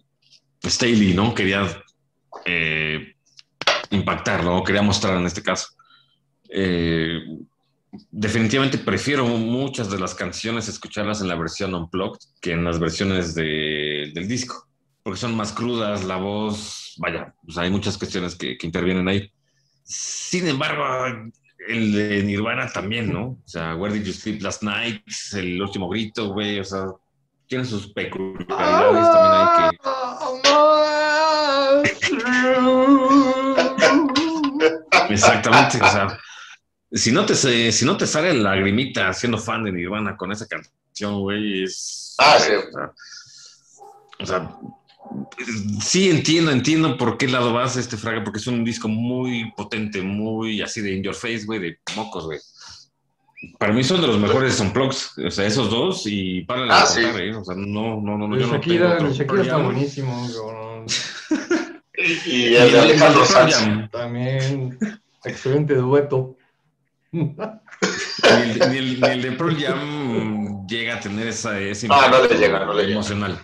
Staley, 0.64 1.14
¿no? 1.14 1.34
Quería 1.34 1.66
eh, 2.44 3.14
impactar, 3.90 4.44
¿no? 4.44 4.62
Quería 4.62 4.82
mostrar 4.82 5.16
en 5.18 5.26
este 5.26 5.42
caso. 5.42 5.68
Eh, 6.48 7.20
definitivamente 8.10 8.78
prefiero 8.78 9.26
muchas 9.26 9.90
de 9.90 9.98
las 9.98 10.14
canciones 10.14 10.68
escucharlas 10.68 11.20
en 11.20 11.28
la 11.28 11.34
versión 11.36 11.74
unplugged 11.74 12.20
que 12.40 12.52
en 12.52 12.64
las 12.64 12.78
versiones 12.78 13.34
de- 13.34 14.10
del 14.14 14.28
disco, 14.28 14.68
porque 15.02 15.18
son 15.18 15.34
más 15.34 15.52
crudas, 15.52 16.04
la 16.04 16.16
voz, 16.16 16.94
vaya, 16.98 17.34
pues 17.44 17.58
hay 17.58 17.70
muchas 17.70 17.96
cuestiones 17.98 18.36
que, 18.36 18.56
intervienen 18.62 19.08
ahí. 19.08 19.30
Sin 19.82 20.46
embargo, 20.46 20.84
el 21.68 21.92
de 21.92 22.22
Nirvana 22.22 22.70
también, 22.72 23.12
¿no? 23.12 23.22
O 23.44 23.48
sea, 23.48 23.74
Where 23.74 23.94
Did 23.94 24.04
You 24.06 24.12
Sleep 24.12 24.42
Last 24.42 24.62
Night, 24.62 25.02
el 25.34 25.60
último 25.60 25.88
grito, 25.88 26.32
güey, 26.32 26.60
o 26.60 26.64
sea, 26.64 26.86
tiene 27.50 27.64
sus 27.64 27.92
peculiaridades 27.92 29.10
también 29.10 29.34
ahí 29.34 29.70
que... 29.70 29.76
Exactamente, 35.14 35.78
o 35.82 35.90
sea, 35.90 36.16
si 36.92 37.10
no 37.10 37.26
te, 37.26 37.34
si 37.34 37.84
no 37.84 37.96
te 37.96 38.06
sale 38.06 38.32
la 38.34 38.54
lagrimita 38.54 39.12
siendo 39.12 39.36
fan 39.36 39.64
de 39.64 39.72
Nirvana 39.72 40.16
con 40.16 40.30
esa 40.30 40.46
canción, 40.46 41.18
güey, 41.18 41.64
es... 41.64 42.14
Ah, 42.18 42.36
sí. 42.38 42.52
O 42.52 42.70
sea, 42.70 42.92
o 44.20 44.26
sea, 44.26 44.56
sí 45.82 46.08
entiendo, 46.08 46.52
entiendo 46.52 46.96
por 46.96 47.18
qué 47.18 47.26
lado 47.26 47.52
vas 47.52 47.76
este 47.76 47.96
Fraga, 47.96 48.22
porque 48.22 48.38
es 48.38 48.46
un 48.46 48.64
disco 48.64 48.86
muy 48.86 49.50
potente, 49.56 50.02
muy 50.02 50.62
así 50.62 50.82
de 50.82 50.92
in 50.92 51.02
your 51.02 51.16
face, 51.16 51.46
güey, 51.46 51.58
de 51.58 51.80
mocos, 51.96 52.26
güey. 52.26 52.38
Para 53.58 53.72
mí 53.72 53.82
son 53.82 54.00
de 54.02 54.06
los 54.06 54.18
mejores 54.18 54.60
unplugs, 54.60 55.16
o 55.18 55.30
sea, 55.30 55.46
esos 55.46 55.70
dos 55.70 56.02
y 56.06 56.42
para 56.42 56.66
Ah, 56.70 56.80
de 56.82 56.86
sí. 56.86 57.00
¿eh? 57.00 57.34
O 57.34 57.44
sea, 57.44 57.54
no, 57.56 58.00
no, 58.00 58.18
no, 58.18 58.28
no, 58.28 58.34
El 58.34 58.42
yo 58.42 58.46
no 58.48 58.52
Shakira, 58.54 58.96
tengo 58.96 59.00
el 59.00 59.12
otro 59.12 59.12
Shakira 59.14 59.42
está 59.42 59.56
buenísimo, 59.56 60.28
cabrón. 60.34 60.86
Y, 62.26 62.30
y 62.30 62.56
el 62.56 62.72
de 62.72 62.80
Alejandro 62.80 63.24
Sanz. 63.24 63.90
También, 63.90 64.78
excelente 65.24 65.74
dueto. 65.74 66.36
Ni 67.12 67.34
el, 68.76 69.00
de 69.22 69.32
Pearl 69.32 69.56
Jam 69.58 70.66
llega 70.66 70.96
a 70.96 71.00
tener 71.00 71.28
esa, 71.28 71.58
ese 71.58 71.88
ah, 71.90 72.08
no 72.10 72.22
le 72.26 72.38
llega, 72.38 72.64
no 72.64 72.74
le 72.74 72.92
emocional. 72.92 73.38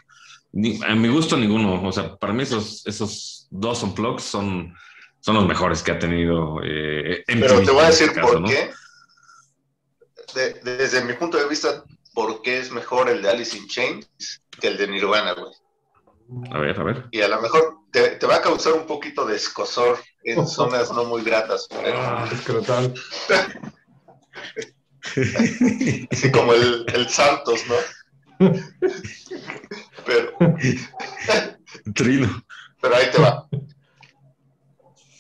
a 0.86 0.94
mi 0.94 1.08
gusto 1.08 1.36
ninguno. 1.36 1.82
O 1.82 1.92
sea, 1.92 2.16
para 2.16 2.32
mí 2.32 2.42
esos, 2.42 2.86
esos 2.86 3.48
dos 3.50 3.82
unplugs 3.82 4.22
son, 4.22 4.74
son 5.20 5.34
los 5.36 5.46
mejores 5.46 5.82
que 5.82 5.92
ha 5.92 5.98
tenido. 5.98 6.60
Eh, 6.62 7.24
Pero 7.26 7.62
te 7.62 7.70
voy 7.70 7.82
a 7.84 7.86
decir 7.86 8.10
por 8.20 8.44
qué. 8.44 8.70
Desde 10.36 11.04
mi 11.04 11.14
punto 11.14 11.38
de 11.38 11.48
vista, 11.48 11.84
¿por 12.14 12.42
qué 12.42 12.58
es 12.58 12.70
mejor 12.70 13.08
el 13.08 13.22
de 13.22 13.30
Alice 13.30 13.56
in 13.56 13.66
Chains 13.66 14.08
que 14.60 14.68
el 14.68 14.76
de 14.76 14.88
Nirvana, 14.88 15.34
güey? 15.34 15.52
A 16.50 16.58
ver, 16.58 16.78
a 16.78 16.82
ver. 16.82 17.04
Y 17.12 17.20
a 17.20 17.28
lo 17.28 17.40
mejor 17.40 17.78
te, 17.90 18.18
va 18.26 18.36
a 18.36 18.42
causar 18.42 18.74
un 18.74 18.86
poquito 18.86 19.24
de 19.24 19.36
escosor 19.36 19.98
en 20.24 20.46
zonas 20.48 20.92
no 20.92 21.04
muy 21.04 21.22
gratas. 21.22 21.68
Ah, 21.72 22.28
escrotal. 22.32 22.94
Así 26.10 26.30
como 26.32 26.52
el, 26.52 26.84
el 26.92 27.08
Santos, 27.08 27.62
¿no? 27.68 28.50
Pero. 30.04 30.32
Trino. 31.94 32.44
Pero 32.80 32.96
ahí 32.96 33.10
te 33.10 33.18
va. 33.20 33.48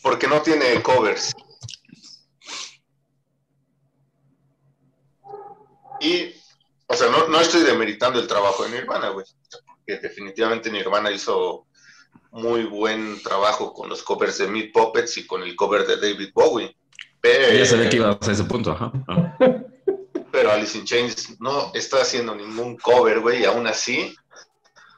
Porque 0.02 0.26
no 0.26 0.42
tiene 0.42 0.82
covers. 0.82 1.32
Y, 6.00 6.34
o 6.86 6.94
sea, 6.94 7.10
no, 7.10 7.28
no 7.28 7.40
estoy 7.40 7.62
demeritando 7.62 8.20
el 8.20 8.26
trabajo 8.26 8.64
de 8.64 8.70
Nirvana, 8.70 9.10
güey 9.10 9.24
que 9.86 9.98
definitivamente 9.98 10.70
Nirvana 10.70 11.10
hizo 11.10 11.66
muy 12.32 12.64
buen 12.64 13.22
trabajo 13.22 13.72
con 13.72 13.88
los 13.88 14.02
covers 14.02 14.38
de 14.38 14.48
Meat 14.48 14.72
Puppets 14.72 15.16
y 15.18 15.26
con 15.26 15.42
el 15.42 15.54
cover 15.54 15.86
de 15.86 15.96
David 15.96 16.30
Bowie. 16.34 16.76
Pero, 17.20 17.56
ya 17.56 17.64
sabía 17.64 17.88
que 17.88 17.96
iba 17.96 18.10
a 18.20 18.30
ese 18.30 18.44
punto, 18.44 18.72
ajá. 18.72 18.92
Pero 20.32 20.50
Alice 20.50 20.76
in 20.76 20.84
Chains 20.84 21.40
no 21.40 21.70
está 21.72 22.02
haciendo 22.02 22.34
ningún 22.34 22.76
cover, 22.76 23.20
güey, 23.20 23.42
y 23.42 23.44
aún 23.44 23.66
así 23.66 24.14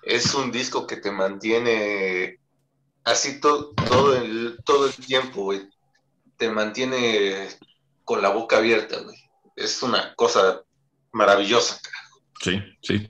es 0.02 0.34
un 0.34 0.50
disco 0.50 0.86
que 0.86 0.96
te 0.96 1.12
mantiene 1.12 2.40
así 3.04 3.40
todo, 3.40 3.74
el, 4.16 4.58
todo 4.64 4.86
el 4.86 4.94
tiempo, 4.94 5.44
güey. 5.44 5.68
Te 6.38 6.50
mantiene 6.50 7.48
con 8.04 8.22
la 8.22 8.30
boca 8.30 8.56
abierta, 8.56 9.00
güey. 9.00 9.16
Es 9.54 9.82
una 9.82 10.14
cosa 10.14 10.62
maravillosa. 11.12 11.80
Sí, 12.40 12.60
sí. 12.82 13.06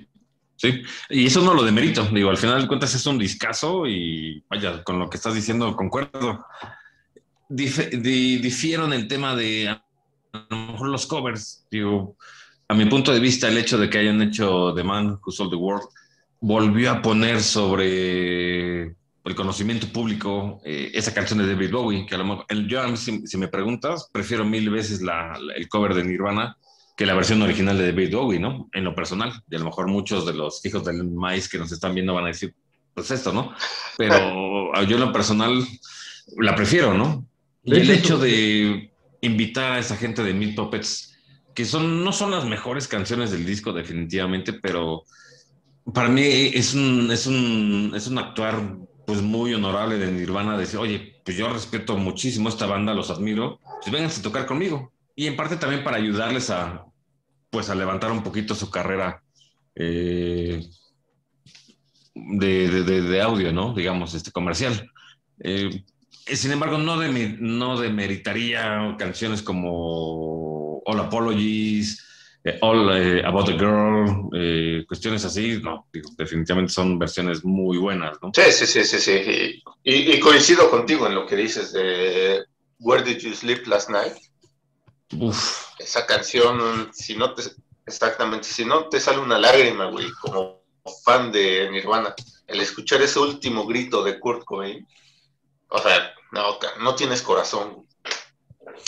Sí, 0.56 0.82
y 1.08 1.26
eso 1.26 1.40
no 1.40 1.54
lo 1.54 1.62
demerito. 1.62 2.04
Digo, 2.06 2.30
al 2.30 2.36
final 2.36 2.62
de 2.62 2.66
cuentas 2.66 2.92
es 2.92 3.06
un 3.06 3.16
discazo 3.16 3.86
y 3.86 4.42
vaya, 4.50 4.82
con 4.82 4.98
lo 4.98 5.08
que 5.08 5.16
estás 5.16 5.34
diciendo 5.34 5.76
concuerdo. 5.76 6.44
difiero 7.48 8.84
en 8.86 8.92
el 8.92 9.06
tema 9.06 9.36
de 9.36 9.68
a 9.68 9.84
lo 10.50 10.56
mejor 10.56 10.88
los 10.88 11.06
covers. 11.06 11.64
Digo, 11.70 12.16
a 12.66 12.74
mi 12.74 12.86
punto 12.86 13.12
de 13.12 13.20
vista, 13.20 13.46
el 13.46 13.56
hecho 13.56 13.78
de 13.78 13.88
que 13.88 13.98
hayan 13.98 14.20
hecho 14.20 14.74
The 14.74 14.82
Man 14.82 15.20
Who 15.24 15.30
Sold 15.30 15.50
the 15.50 15.56
World 15.56 15.86
volvió 16.40 16.90
a 16.90 17.02
poner 17.02 17.40
sobre 17.40 18.82
el 18.82 19.34
conocimiento 19.36 19.86
público 19.88 20.60
eh, 20.64 20.90
esa 20.92 21.14
canción 21.14 21.38
de 21.38 21.46
David 21.46 21.70
Bowie, 21.70 22.04
que 22.04 22.16
a 22.16 22.18
lo 22.18 22.24
mejor, 22.24 22.46
yo, 22.66 22.96
si, 22.96 23.26
si 23.28 23.38
me 23.38 23.46
preguntas, 23.46 24.08
prefiero 24.12 24.44
mil 24.44 24.70
veces 24.70 25.02
la, 25.02 25.38
el 25.54 25.68
cover 25.68 25.94
de 25.94 26.02
Nirvana 26.02 26.56
que 26.98 27.06
la 27.06 27.14
versión 27.14 27.40
original 27.42 27.78
de 27.78 27.92
David 27.92 28.12
Bowie, 28.12 28.40
¿no? 28.40 28.68
En 28.72 28.82
lo 28.82 28.92
personal. 28.92 29.32
Y 29.48 29.54
a 29.54 29.60
lo 29.60 29.66
mejor 29.66 29.86
muchos 29.86 30.26
de 30.26 30.32
los 30.34 30.66
hijos 30.66 30.84
del 30.84 31.04
maíz 31.04 31.48
que 31.48 31.56
nos 31.56 31.70
están 31.70 31.94
viendo 31.94 32.12
van 32.12 32.24
a 32.24 32.28
decir, 32.28 32.52
pues 32.92 33.12
esto, 33.12 33.32
¿no? 33.32 33.54
Pero 33.96 34.72
yo 34.88 34.96
en 34.96 35.00
lo 35.02 35.12
personal 35.12 35.64
la 36.38 36.56
prefiero, 36.56 36.94
¿no? 36.94 37.24
Y 37.62 37.76
el 37.76 37.88
hecho 37.90 38.18
de 38.18 38.90
invitar 39.20 39.74
a 39.74 39.78
esa 39.78 39.96
gente 39.96 40.24
de 40.24 40.34
Mil 40.34 40.56
Puppets, 40.56 41.16
que 41.54 41.64
son, 41.64 42.02
no 42.02 42.10
son 42.10 42.32
las 42.32 42.44
mejores 42.44 42.88
canciones 42.88 43.30
del 43.30 43.46
disco 43.46 43.72
definitivamente, 43.72 44.52
pero 44.52 45.04
para 45.94 46.08
mí 46.08 46.22
es 46.24 46.74
un, 46.74 47.12
es 47.12 47.28
un, 47.28 47.92
es 47.94 48.08
un 48.08 48.18
actuar 48.18 48.76
pues 49.06 49.22
muy 49.22 49.54
honorable 49.54 49.98
de 49.98 50.10
Nirvana, 50.10 50.58
decir, 50.58 50.80
oye, 50.80 51.20
pues 51.24 51.36
yo 51.36 51.48
respeto 51.48 51.96
muchísimo 51.96 52.48
esta 52.48 52.66
banda, 52.66 52.92
los 52.92 53.08
admiro, 53.08 53.60
pues 53.80 53.92
vénganse 53.92 54.18
a 54.18 54.24
tocar 54.24 54.46
conmigo. 54.46 54.90
Y 55.18 55.26
en 55.26 55.34
parte 55.34 55.56
también 55.56 55.82
para 55.82 55.96
ayudarles 55.96 56.48
a, 56.48 56.86
pues 57.50 57.68
a 57.70 57.74
levantar 57.74 58.12
un 58.12 58.22
poquito 58.22 58.54
su 58.54 58.70
carrera 58.70 59.20
eh, 59.74 60.64
de, 62.14 63.20
audio, 63.20 63.52
¿no? 63.52 63.74
Digamos, 63.74 64.14
este 64.14 64.30
comercial. 64.30 64.88
Eh, 65.40 65.82
sin 66.24 66.52
embargo, 66.52 66.78
no, 66.78 67.00
de, 67.00 67.36
no 67.40 67.80
demeritaría 67.80 68.94
canciones 68.96 69.42
como 69.42 70.78
All 70.84 71.00
Apologies, 71.00 72.00
eh, 72.44 72.56
All 72.60 72.88
About 73.24 73.46
the 73.46 73.58
Girl, 73.58 74.86
cuestiones 74.86 75.24
así, 75.24 75.60
no, 75.60 75.88
definitivamente 76.16 76.72
son 76.72 76.96
versiones 76.96 77.44
muy 77.44 77.76
buenas, 77.76 78.18
¿no? 78.22 78.30
Sí, 78.32 78.52
sí, 78.52 78.66
sí, 78.66 78.84
sí, 78.84 79.00
sí. 79.00 79.62
Y, 79.82 80.12
y, 80.12 80.20
coincido 80.20 80.70
contigo 80.70 81.08
en 81.08 81.16
lo 81.16 81.26
que 81.26 81.34
dices 81.34 81.72
de 81.72 82.44
Where 82.78 83.02
Did 83.02 83.18
You 83.18 83.34
Sleep 83.34 83.66
Last 83.66 83.90
Night? 83.90 84.27
Uf. 85.16 85.66
Esa 85.78 86.06
canción, 86.06 86.90
si 86.92 87.16
no 87.16 87.34
te, 87.34 87.42
exactamente, 87.86 88.46
si 88.46 88.64
no 88.64 88.88
te 88.88 89.00
sale 89.00 89.18
una 89.18 89.38
lágrima, 89.38 89.86
güey, 89.86 90.10
como 90.20 90.62
fan 91.04 91.32
de 91.32 91.70
Nirvana, 91.70 92.14
el 92.46 92.60
escuchar 92.60 93.02
ese 93.02 93.18
último 93.18 93.66
grito 93.66 94.02
de 94.02 94.18
Kurt 94.18 94.44
Cobain, 94.44 94.86
o 95.68 95.78
sea, 95.78 96.12
no, 96.32 96.58
no 96.82 96.94
tienes 96.94 97.22
corazón. 97.22 97.86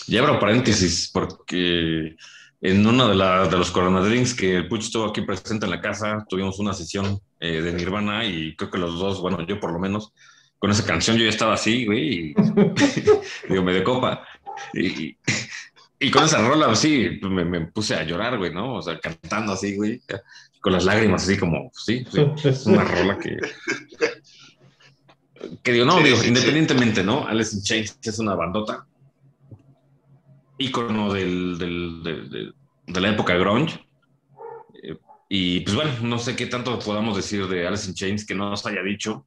Y 0.06 0.16
abro 0.16 0.38
paréntesis, 0.38 1.10
porque 1.12 2.16
en 2.60 2.86
uno 2.86 3.08
de, 3.08 3.48
de 3.48 3.56
los 3.56 3.70
Corona 3.70 4.00
Drinks 4.00 4.34
que 4.34 4.56
el 4.56 4.68
Puch 4.68 4.84
estuvo 4.84 5.06
aquí 5.06 5.22
presente 5.22 5.64
en 5.64 5.70
la 5.70 5.80
casa, 5.80 6.24
tuvimos 6.28 6.58
una 6.58 6.74
sesión 6.74 7.20
eh, 7.38 7.62
de 7.62 7.72
Nirvana 7.72 8.24
y 8.24 8.54
creo 8.56 8.70
que 8.70 8.78
los 8.78 8.98
dos, 8.98 9.20
bueno, 9.20 9.46
yo 9.46 9.58
por 9.58 9.72
lo 9.72 9.78
menos, 9.78 10.12
con 10.58 10.70
esa 10.70 10.84
canción 10.84 11.16
yo 11.16 11.24
ya 11.24 11.30
estaba 11.30 11.54
así, 11.54 11.86
güey, 11.86 12.12
y 12.12 12.34
digo, 13.48 13.62
me 13.62 13.72
de 13.72 13.82
copa. 13.82 14.26
Y, 14.74 15.16
y 16.02 16.10
con 16.10 16.24
esa 16.24 16.40
rola, 16.46 16.74
sí, 16.74 17.18
pues, 17.20 17.30
me, 17.30 17.44
me, 17.44 17.60
puse 17.66 17.94
a 17.94 18.02
llorar, 18.04 18.38
güey, 18.38 18.52
¿no? 18.54 18.76
O 18.76 18.82
sea, 18.82 18.98
cantando 18.98 19.52
así, 19.52 19.76
güey, 19.76 20.00
con 20.62 20.72
las 20.72 20.84
lágrimas 20.84 21.24
así 21.24 21.36
como, 21.36 21.70
sí, 21.74 22.06
sí 22.10 22.48
es 22.48 22.64
una 22.66 22.84
rola 22.84 23.18
que... 23.18 23.36
Que 25.62 25.72
digo, 25.72 25.86
no, 25.86 26.00
digo, 26.00 26.22
independientemente, 26.24 27.02
¿no? 27.02 27.26
Alice 27.26 27.56
in 27.56 27.62
Chains 27.62 27.98
es 28.02 28.18
una 28.18 28.34
bandota, 28.34 28.86
ícono 30.58 31.12
del, 31.12 31.56
del, 31.58 32.54
de 32.86 33.00
la 33.00 33.08
época 33.10 33.34
grunge. 33.36 33.80
Eh, 34.82 34.96
y 35.28 35.60
pues 35.60 35.74
bueno, 35.74 35.92
no 36.02 36.18
sé 36.18 36.36
qué 36.36 36.46
tanto 36.46 36.78
podamos 36.78 37.16
decir 37.16 37.46
de 37.48 37.66
Alice 37.66 37.88
in 37.88 37.94
Chains 37.94 38.26
que 38.26 38.34
no 38.34 38.50
nos 38.50 38.66
haya 38.66 38.82
dicho. 38.82 39.26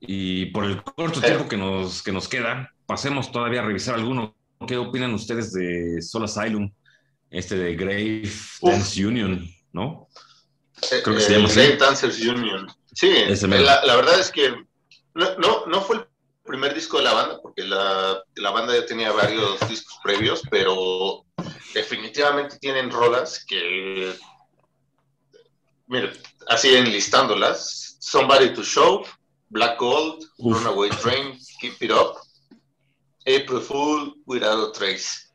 Y 0.00 0.46
por 0.46 0.64
el 0.64 0.82
corto 0.82 1.20
tiempo 1.20 1.48
que 1.48 1.56
nos, 1.56 2.02
que 2.02 2.10
nos 2.10 2.28
queda, 2.28 2.72
pasemos 2.86 3.30
todavía 3.30 3.60
a 3.60 3.64
revisar 3.64 3.94
algunos 3.94 4.32
¿Qué 4.66 4.76
opinan 4.76 5.14
ustedes 5.14 5.52
de 5.52 6.00
Soul 6.02 6.24
Asylum? 6.24 6.72
Este 7.30 7.56
de 7.56 7.74
Grave 7.74 8.22
Dance 8.62 9.04
Union, 9.04 9.46
¿no? 9.72 10.08
Eh, 10.90 11.00
Creo 11.02 11.16
que 11.16 11.22
se 11.22 11.32
llama 11.32 11.52
Grave 11.52 11.76
Dancers 11.76 12.20
Union. 12.20 12.66
Sí, 12.92 13.12
la, 13.26 13.84
la, 13.84 13.96
verdad 13.96 14.20
es 14.20 14.30
que 14.30 14.50
no, 15.14 15.38
no, 15.38 15.66
no, 15.66 15.80
fue 15.80 15.96
el 15.96 16.06
primer 16.44 16.74
disco 16.74 16.98
de 16.98 17.04
la 17.04 17.12
banda, 17.12 17.40
porque 17.42 17.64
la, 17.64 18.22
la, 18.36 18.50
banda 18.50 18.74
ya 18.74 18.86
tenía 18.86 19.10
varios 19.10 19.58
discos 19.68 19.98
previos, 20.02 20.42
pero 20.48 21.24
definitivamente 21.72 22.58
tienen 22.58 22.90
rolas 22.90 23.44
que, 23.44 24.14
mira, 25.88 26.12
así 26.48 26.74
enlistándolas, 26.74 27.96
Somebody 27.98 28.54
to 28.54 28.62
Show, 28.62 29.04
Black 29.48 29.78
Gold, 29.78 30.24
Runaway 30.38 30.90
Train, 30.90 31.36
Keep 31.60 31.82
It 31.82 31.90
Up, 31.90 32.18
April 33.26 33.60
Fool, 33.60 34.14
a 34.42 34.72
Trace. 34.72 35.28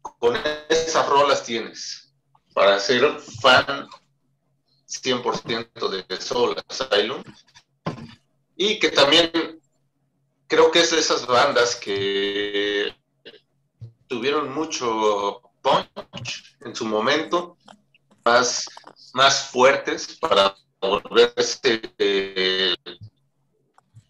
Con 0.00 0.36
esas 0.68 1.08
rolas 1.08 1.44
tienes 1.44 2.14
para 2.54 2.78
ser 2.78 3.18
fan 3.40 3.88
100% 4.86 5.88
de 5.88 6.20
Soul 6.20 6.56
Asylum. 6.68 7.22
Y 8.56 8.78
que 8.78 8.90
también 8.90 9.60
creo 10.46 10.70
que 10.70 10.80
es 10.80 10.90
de 10.90 11.00
esas 11.00 11.26
bandas 11.26 11.74
que 11.76 12.94
tuvieron 14.06 14.54
mucho 14.54 15.42
punch 15.60 16.56
en 16.60 16.74
su 16.74 16.86
momento, 16.86 17.56
más, 18.24 18.68
más 19.12 19.48
fuertes 19.50 20.16
para 20.18 20.56
volverse 20.80 21.80
eh, 21.98 22.74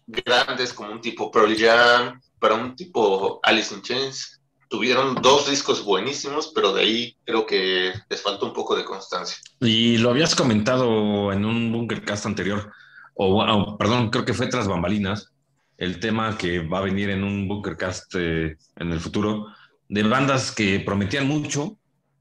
grandes 0.05 0.73
como 0.73 0.91
un 0.91 1.01
tipo 1.01 1.31
Pearl 1.31 1.55
Jam, 1.57 2.21
para 2.45 2.61
un 2.61 2.75
tipo 2.75 3.39
Alice 3.41 3.73
in 3.73 3.81
Chains. 3.81 4.39
Tuvieron 4.69 5.15
dos 5.15 5.49
discos 5.49 5.83
buenísimos, 5.83 6.51
pero 6.53 6.73
de 6.73 6.81
ahí 6.83 7.17
creo 7.23 7.43
que 7.47 7.91
les 8.07 8.21
faltó 8.21 8.45
un 8.45 8.53
poco 8.53 8.75
de 8.75 8.85
constancia. 8.85 9.35
Y 9.61 9.97
lo 9.97 10.11
habías 10.11 10.35
comentado 10.35 11.33
en 11.33 11.43
un 11.43 11.71
Bunkercast 11.71 12.27
anterior, 12.27 12.71
o 13.15 13.77
perdón, 13.79 14.11
creo 14.11 14.25
que 14.25 14.35
fue 14.35 14.45
tras 14.45 14.67
bambalinas, 14.67 15.31
el 15.79 15.99
tema 15.99 16.37
que 16.37 16.59
va 16.59 16.77
a 16.77 16.83
venir 16.83 17.09
en 17.09 17.23
un 17.23 17.47
Bunkercast 17.47 18.13
eh, 18.13 18.57
en 18.75 18.91
el 18.91 18.99
futuro, 18.99 19.47
de 19.89 20.03
bandas 20.03 20.51
que 20.51 20.79
prometían 20.81 21.27
mucho, 21.27 21.79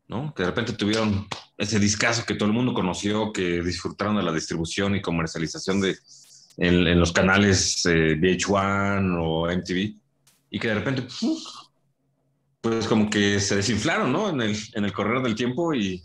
¿no? 0.09 0.33
Que 0.33 0.45
de 0.45 0.49
repente 0.49 0.73
tuvieron 0.73 1.27
ese 1.59 1.79
discazo 1.79 2.25
que 2.25 2.35
todo 2.35 2.47
el 2.47 2.55
mundo 2.55 2.73
conoció, 2.73 3.31
que 3.31 3.61
disfrutaron 3.61 4.17
de 4.17 4.23
la 4.23 4.33
distribución 4.33 4.97
y 4.97 5.03
comercialización 5.03 5.83
de, 5.83 5.99
en, 6.57 6.99
los 6.99 7.13
canales 7.13 7.85
eh, 7.85 8.17
VH1 8.19 9.19
o 9.21 9.55
MTV, 9.55 10.04
y 10.55 10.59
que 10.61 10.69
de 10.69 10.75
repente, 10.77 11.03
pues 12.61 12.87
como 12.87 13.11
que 13.11 13.41
se 13.41 13.57
desinflaron, 13.57 14.13
¿no? 14.13 14.29
En 14.29 14.41
el, 14.41 14.57
en 14.75 14.85
el 14.85 14.93
correr 14.93 15.21
del 15.21 15.35
tiempo 15.35 15.75
y, 15.75 16.01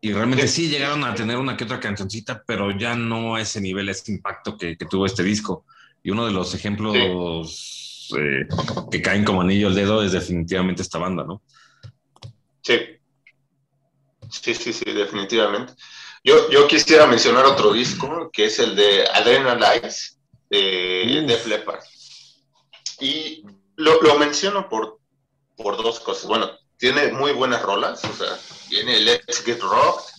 y 0.00 0.14
realmente 0.14 0.48
sí 0.48 0.70
llegaron 0.70 1.04
a 1.04 1.14
tener 1.14 1.36
una 1.36 1.58
que 1.58 1.64
otra 1.64 1.78
cancioncita, 1.78 2.42
pero 2.46 2.70
ya 2.70 2.94
no 2.94 3.34
a 3.34 3.42
ese 3.42 3.60
nivel, 3.60 3.90
ese 3.90 4.12
impacto 4.12 4.56
que, 4.56 4.78
que 4.78 4.86
tuvo 4.86 5.04
este 5.04 5.22
disco. 5.22 5.66
Y 6.02 6.10
uno 6.10 6.24
de 6.24 6.32
los 6.32 6.54
ejemplos 6.54 8.08
eh, 8.16 8.48
que 8.90 9.02
caen 9.02 9.24
como 9.24 9.42
anillo 9.42 9.68
al 9.68 9.74
dedo 9.74 10.02
es 10.02 10.12
definitivamente 10.12 10.80
esta 10.80 10.96
banda, 10.96 11.24
¿no? 11.24 11.42
Sí. 12.62 12.78
Sí, 14.30 14.54
sí, 14.54 14.72
sí, 14.72 14.90
definitivamente. 14.90 15.74
Yo, 16.24 16.48
yo 16.50 16.66
quisiera 16.66 17.06
mencionar 17.06 17.44
otro 17.44 17.74
disco, 17.74 18.30
que 18.32 18.46
es 18.46 18.58
el 18.58 18.74
de 18.74 19.04
Adrenalize, 19.06 20.16
de 20.48 21.24
Def 21.26 21.46
Leppard. 21.46 21.84
Y 23.00 23.44
lo, 23.76 24.00
lo 24.02 24.18
menciono 24.18 24.68
por, 24.68 24.98
por 25.56 25.76
dos 25.76 26.00
cosas. 26.00 26.26
Bueno, 26.26 26.50
tiene 26.76 27.12
muy 27.12 27.32
buenas 27.32 27.62
rolas, 27.62 28.04
o 28.04 28.12
sea, 28.12 28.38
tiene 28.68 29.00
Let's 29.00 29.42
Get 29.44 29.60
Rocked, 29.60 30.12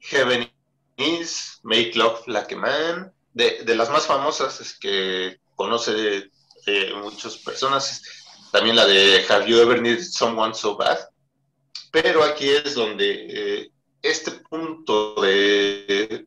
Heaven 0.00 0.52
Is, 0.96 1.60
Make 1.62 1.92
Love 1.94 2.26
Like 2.26 2.56
Man, 2.56 3.12
de, 3.32 3.62
de 3.64 3.74
las 3.74 3.90
más 3.90 4.06
famosas 4.06 4.60
es 4.60 4.78
que 4.78 5.38
conoce 5.54 6.30
eh, 6.66 6.94
muchas 6.94 7.38
personas, 7.38 8.02
también 8.50 8.76
la 8.76 8.86
de 8.86 9.24
Have 9.28 9.46
You 9.46 9.58
Ever 9.58 9.80
Needed 9.80 10.04
Someone 10.04 10.54
So 10.54 10.76
Bad, 10.76 10.98
pero 11.90 12.24
aquí 12.24 12.48
es 12.48 12.74
donde 12.74 13.26
eh, 13.28 13.70
este 14.02 14.32
punto 14.32 15.14
de 15.22 16.26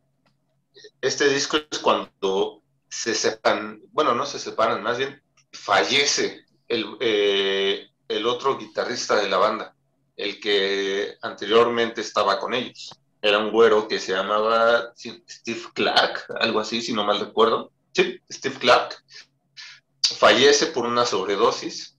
este 1.01 1.27
disco 1.29 1.57
es 1.69 1.79
cuando 1.79 2.61
se 2.89 3.13
separan, 3.13 3.81
bueno, 3.91 4.15
no 4.15 4.25
se 4.25 4.39
separan, 4.39 4.81
más 4.81 4.97
bien 4.97 5.21
fallece 5.51 6.44
el, 6.67 6.97
eh, 6.99 7.89
el 8.07 8.25
otro 8.25 8.57
guitarrista 8.57 9.15
de 9.15 9.29
la 9.29 9.37
banda, 9.37 9.75
el 10.15 10.39
que 10.39 11.17
anteriormente 11.21 12.01
estaba 12.01 12.39
con 12.39 12.53
ellos. 12.53 12.91
Era 13.21 13.39
un 13.39 13.51
güero 13.51 13.87
que 13.87 13.99
se 13.99 14.13
llamaba 14.13 14.93
Steve 14.95 15.61
Clark, 15.73 16.25
algo 16.39 16.59
así, 16.59 16.81
si 16.81 16.93
no 16.93 17.03
mal 17.03 17.19
recuerdo. 17.19 17.71
Sí, 17.93 18.19
Steve 18.31 18.55
Clark. 18.59 19.03
Fallece 20.17 20.67
por 20.67 20.85
una 20.85 21.05
sobredosis. 21.05 21.97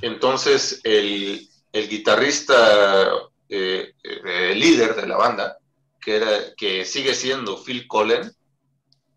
Entonces, 0.00 0.80
el, 0.82 1.48
el 1.72 1.88
guitarrista 1.88 3.12
eh, 3.48 3.94
eh, 4.02 4.54
líder 4.56 4.96
de 4.96 5.06
la 5.06 5.16
banda, 5.16 5.58
que, 6.00 6.16
era, 6.16 6.54
que 6.56 6.84
sigue 6.84 7.14
siendo 7.14 7.62
Phil 7.62 7.86
Collen, 7.86 8.32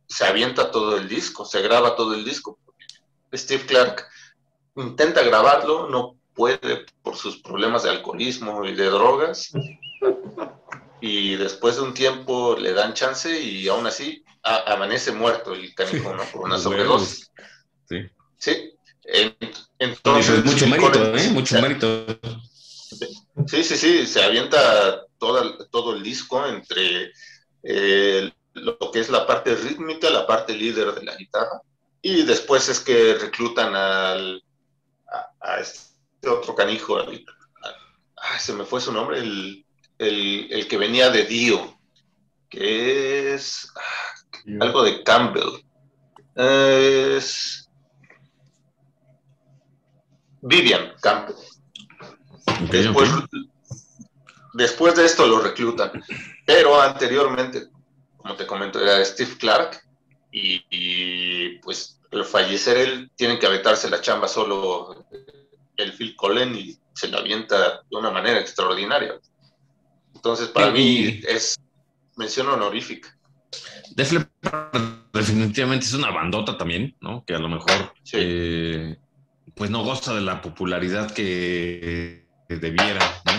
se 0.08 0.26
avienta 0.26 0.72
todo 0.72 0.98
el 0.98 1.08
disco, 1.08 1.46
se 1.46 1.62
graba 1.62 1.96
todo 1.96 2.14
el 2.14 2.26
disco. 2.26 2.60
Steve 3.34 3.66
Clark 3.66 4.08
intenta 4.76 5.24
grabarlo, 5.24 5.90
no 5.90 6.16
puede 6.34 6.86
por 7.02 7.16
sus 7.16 7.42
problemas 7.42 7.84
de 7.84 7.90
alcoholismo 7.90 8.66
y 8.66 8.74
de 8.76 8.86
drogas. 8.86 9.52
Y 11.02 11.36
después 11.36 11.76
de 11.76 11.82
un 11.84 11.94
tiempo 11.94 12.56
le 12.58 12.74
dan 12.74 12.94
chance 12.94 13.40
y 13.42 13.68
aún 13.68 13.88
así 13.88 14.24
amanece 14.44 15.12
muerto 15.12 15.54
el 15.54 15.74
canijo, 15.76 16.14
¿no? 16.14 16.24
Por 16.26 16.46
una 16.46 16.58
sobredosis. 16.58 17.32
Sí. 17.88 18.10
Sí. 18.38 18.74
Entonces, 19.80 20.44
mucho 20.46 20.68
mérito, 20.68 21.18
¿eh? 21.18 21.30
Mucho 21.32 21.62
mérito. 21.62 22.06
Sí, 23.48 23.64
sí, 23.64 23.78
sí, 23.78 24.06
se 24.06 24.24
avienta 24.24 25.06
todo 25.18 25.96
el 25.96 26.04
disco 26.04 26.46
entre 26.46 27.12
eh, 27.64 28.32
lo 28.54 28.78
que 28.92 29.00
es 29.00 29.10
la 29.10 29.26
parte 29.26 29.56
rítmica, 29.56 30.10
la 30.10 30.28
parte 30.28 30.54
líder 30.54 30.94
de 30.94 31.04
la 31.04 31.16
guitarra, 31.16 31.62
y 32.02 32.24
después 32.24 32.70
es 32.70 32.80
que 32.80 33.16
reclutan 33.16 33.76
al, 33.76 34.44
a, 35.42 35.60
este 35.60 36.30
otro 36.30 36.56
canijo, 36.56 36.98
se 38.40 38.54
me 38.54 38.66
fue 38.66 38.82
su 38.82 38.92
nombre, 38.92 39.20
el, 39.20 39.66
el, 39.98 40.68
que 40.68 40.78
venía 40.78 41.10
de 41.10 41.26
Dio, 41.26 41.78
que 42.50 43.34
es 43.34 43.72
algo 44.60 44.84
de 44.84 45.04
Campbell. 45.04 45.64
Es 46.36 47.70
Vivian 50.42 50.94
Campbell. 51.02 51.36
después, 54.54 54.96
de 54.96 55.06
esto 55.06 55.28
lo 55.28 55.40
reclutan, 55.40 55.92
pero 56.46 56.82
anteriormente, 56.82 57.68
como 58.18 58.36
te 58.36 58.48
comento, 58.48 58.80
era 58.80 59.04
Steve 59.04 59.38
Clark 59.38 59.82
y, 60.32 60.64
y 60.70 61.60
pues 61.60 61.99
al 62.12 62.26
fallecer 62.26 62.78
él 62.78 63.12
tienen 63.16 63.40
que 63.40 63.46
aventarse 63.46 63.90
la 63.90 64.02
chamba 64.02 64.28
solo 64.28 65.06
el 65.78 65.94
Phil 65.94 66.16
Collen 66.16 66.56
y 66.56 66.78
se 66.94 67.08
la 67.08 67.20
avienta 67.20 67.84
de 67.90 67.98
una 67.98 68.12
manera 68.12 68.40
extraordinaria. 68.40 69.16
Entonces, 70.14 70.50
para 70.50 70.72
mí 70.72 71.22
es 71.28 71.58
mención 72.18 72.48
honorífica. 72.50 73.16
Def 73.92 74.14
definitivamente 75.14 75.86
es 75.86 75.94
una 75.94 76.12
bandota 76.12 76.58
también, 76.58 76.96
¿no? 77.00 77.24
Que 77.26 77.36
a 77.36 77.40
lo 77.40 77.50
mejor 77.50 77.94
eh, 78.14 78.98
pues 79.56 79.70
no 79.70 79.84
goza 79.84 80.14
de 80.14 80.22
la 80.22 80.42
popularidad 80.42 81.12
que 81.12 82.26
debiera, 82.48 83.00
¿no? 83.26 83.32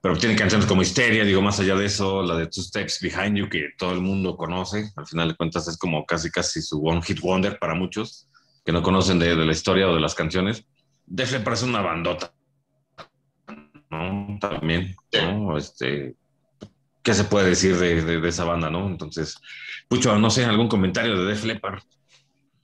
Pero 0.00 0.16
tiene 0.16 0.36
canciones 0.36 0.66
como 0.66 0.82
Histeria, 0.82 1.24
digo, 1.24 1.42
más 1.42 1.58
allá 1.58 1.74
de 1.74 1.86
eso, 1.86 2.22
la 2.22 2.36
de 2.36 2.46
Two 2.46 2.62
Steps 2.62 3.00
Behind 3.00 3.36
You, 3.36 3.48
que 3.48 3.70
todo 3.76 3.92
el 3.92 4.00
mundo 4.00 4.36
conoce, 4.36 4.90
al 4.96 5.06
final 5.06 5.28
de 5.28 5.36
cuentas 5.36 5.66
es 5.66 5.76
como 5.76 6.06
casi 6.06 6.30
casi 6.30 6.62
su 6.62 6.80
One 6.80 7.02
Hit 7.02 7.20
Wonder 7.20 7.58
para 7.58 7.74
muchos 7.74 8.28
que 8.64 8.72
no 8.72 8.82
conocen 8.82 9.18
de, 9.18 9.34
la 9.34 9.50
historia 9.50 9.88
o 9.88 9.94
de 9.94 10.00
las 10.00 10.14
canciones. 10.14 10.64
Def 11.06 11.32
Leppard 11.32 11.54
es 11.54 11.62
una 11.62 11.80
bandota, 11.80 12.34
¿no? 13.90 14.38
También, 14.40 14.94
¿no? 15.12 15.56
Este, 15.56 16.14
¿Qué 17.02 17.14
se 17.14 17.24
puede 17.24 17.48
decir 17.48 17.76
de, 17.78 18.28
esa 18.28 18.44
banda, 18.44 18.68
no? 18.68 18.86
Entonces, 18.86 19.40
Pucho, 19.88 20.18
no 20.18 20.28
sé, 20.28 20.44
algún 20.44 20.68
comentario 20.68 21.18
de 21.18 21.30
Def 21.30 21.44
Leppard. 21.44 21.80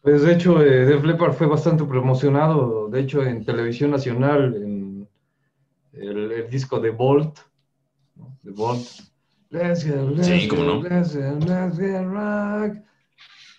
Pues 0.02 0.20
de 0.20 0.34
hecho, 0.34 0.60
eh, 0.60 0.84
Def 0.84 1.02
Leppard 1.02 1.32
fue 1.32 1.46
bastante 1.46 1.84
promocionado, 1.84 2.90
de 2.90 3.00
hecho, 3.00 3.22
en 3.22 3.42
televisión 3.42 3.90
nacional, 3.90 4.54
en 4.56 4.73
el, 5.96 6.48
disco 6.50 6.80
de 6.80 6.90
Bolt, 6.90 7.38
¿no? 8.16 8.38
de 8.42 8.50
Bolt. 8.50 8.86
Let's 9.50 9.84
get, 9.84 9.96
let's 9.96 10.26
sí, 10.26 10.48
cómo 10.48 10.64
no. 10.64 10.82
Let's 10.82 11.12
get, 11.12 12.04
rock. 12.04 12.78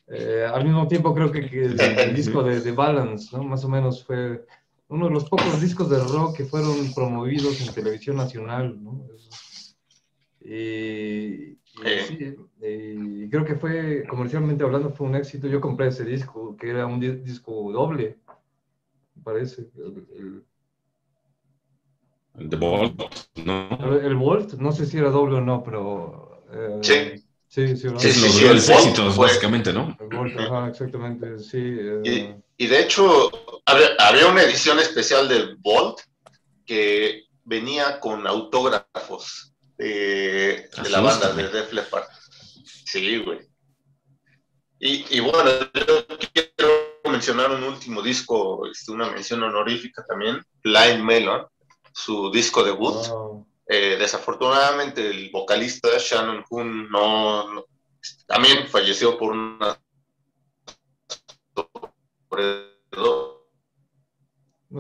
Eh, 0.08 0.46
al 0.54 0.64
mismo 0.64 0.88
tiempo 0.88 1.14
creo 1.16 1.32
que, 1.32 1.40
el, 1.40 2.16
disco 2.16 2.44
de, 2.44 2.60
de, 2.62 2.72
Balance, 2.72 3.36
¿no? 3.36 3.44
Más 3.44 3.64
o 3.64 3.70
menos 3.70 4.04
fue 4.04 4.46
uno 4.88 5.08
de 5.08 5.14
los 5.14 5.26
pocos 5.26 5.60
discos 5.62 5.90
de 5.90 6.00
rock 6.04 6.38
que 6.38 6.46
fueron 6.46 6.94
promovidos 6.94 7.60
en 7.66 7.74
televisión 7.74 8.18
nacional, 8.18 8.82
¿no? 8.84 9.08
Y, 10.42 11.56
creo 13.30 13.46
que 13.46 13.56
fue, 13.56 14.06
comercialmente 14.08 14.64
hablando, 14.64 14.92
fue 14.92 15.08
un 15.08 15.16
éxito. 15.16 15.48
Yo 15.48 15.60
compré 15.60 15.88
ese 15.88 16.06
disco, 16.06 16.56
que 16.56 16.70
era 16.70 16.86
un 16.86 17.00
disco 17.00 17.72
doble, 17.72 18.20
me 19.16 19.24
parece. 19.24 19.70
El, 19.76 20.06
el, 20.16 20.44
de 22.38 22.58
Volt, 22.58 23.02
¿no? 23.44 24.00
El, 24.02 24.16
Volt, 24.16 24.54
no 24.54 24.72
sé 24.72 24.86
si 24.86 24.98
era 24.98 25.10
doble 25.10 25.38
o 25.38 25.42
no, 25.42 25.64
pero... 25.64 26.44
Eh, 26.52 26.80
sí. 26.82 27.22
Sí, 27.48 27.78
sí, 27.78 27.90
sí, 27.98 28.12
sí, 28.12 28.46
el 28.46 28.58
éxitos, 28.58 29.16
básicamente, 29.16 29.72
¿no? 29.72 29.98
El 30.12 30.40
ajá, 30.40 30.68
exactamente, 30.68 31.40
sí. 31.40 31.62
Eh. 31.62 32.02
Y, 32.58 32.66
y, 32.66 32.68
de 32.68 32.82
hecho, 32.82 33.32
había, 33.66 33.88
había, 33.98 34.28
una 34.28 34.42
edición 34.42 34.78
especial 34.80 35.30
del 35.30 35.56
Volt 35.62 36.02
que 36.66 37.24
venía 37.46 38.02
con 38.02 38.28
autógrafos 38.28 39.54
de, 39.78 40.70
la 40.90 41.00
banda 41.00 41.32
de 41.32 41.48
Def 41.48 41.72
Leppard. 41.72 42.04
Sí, 42.86 43.20
güey. 43.20 43.40
Y, 44.80 45.18
y, 45.18 45.20
bueno, 45.22 45.50
yo 45.74 46.06
quiero 46.34 46.70
mencionar 47.10 47.52
un 47.52 47.64
último 47.64 48.02
disco, 48.02 48.68
este, 48.70 48.92
una 48.92 49.10
mención 49.10 49.42
honorífica 49.44 50.04
también, 50.06 50.44
Blind 50.62 51.04
Melon, 51.04 51.46
su 51.96 52.30
disco 52.30 52.62
debut. 52.62 52.98
Eh, 53.68 53.96
desafortunadamente 53.98 55.10
el 55.10 55.32
vocalista 55.32 55.90
Shannon 55.98 56.44
Hoon 56.50 56.90
no, 56.90 57.66
también 58.28 58.68
falleció 58.68 59.18
por 59.18 59.32
una 59.32 59.80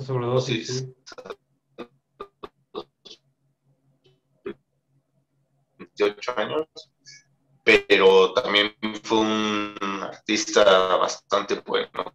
sobredosis. 0.01 0.85
28 5.77 6.33
años, 6.37 6.67
pero 7.63 8.33
también 8.33 8.75
fue 9.03 9.19
un 9.19 9.75
artista 10.03 10.97
bastante 10.97 11.55
bueno, 11.61 12.13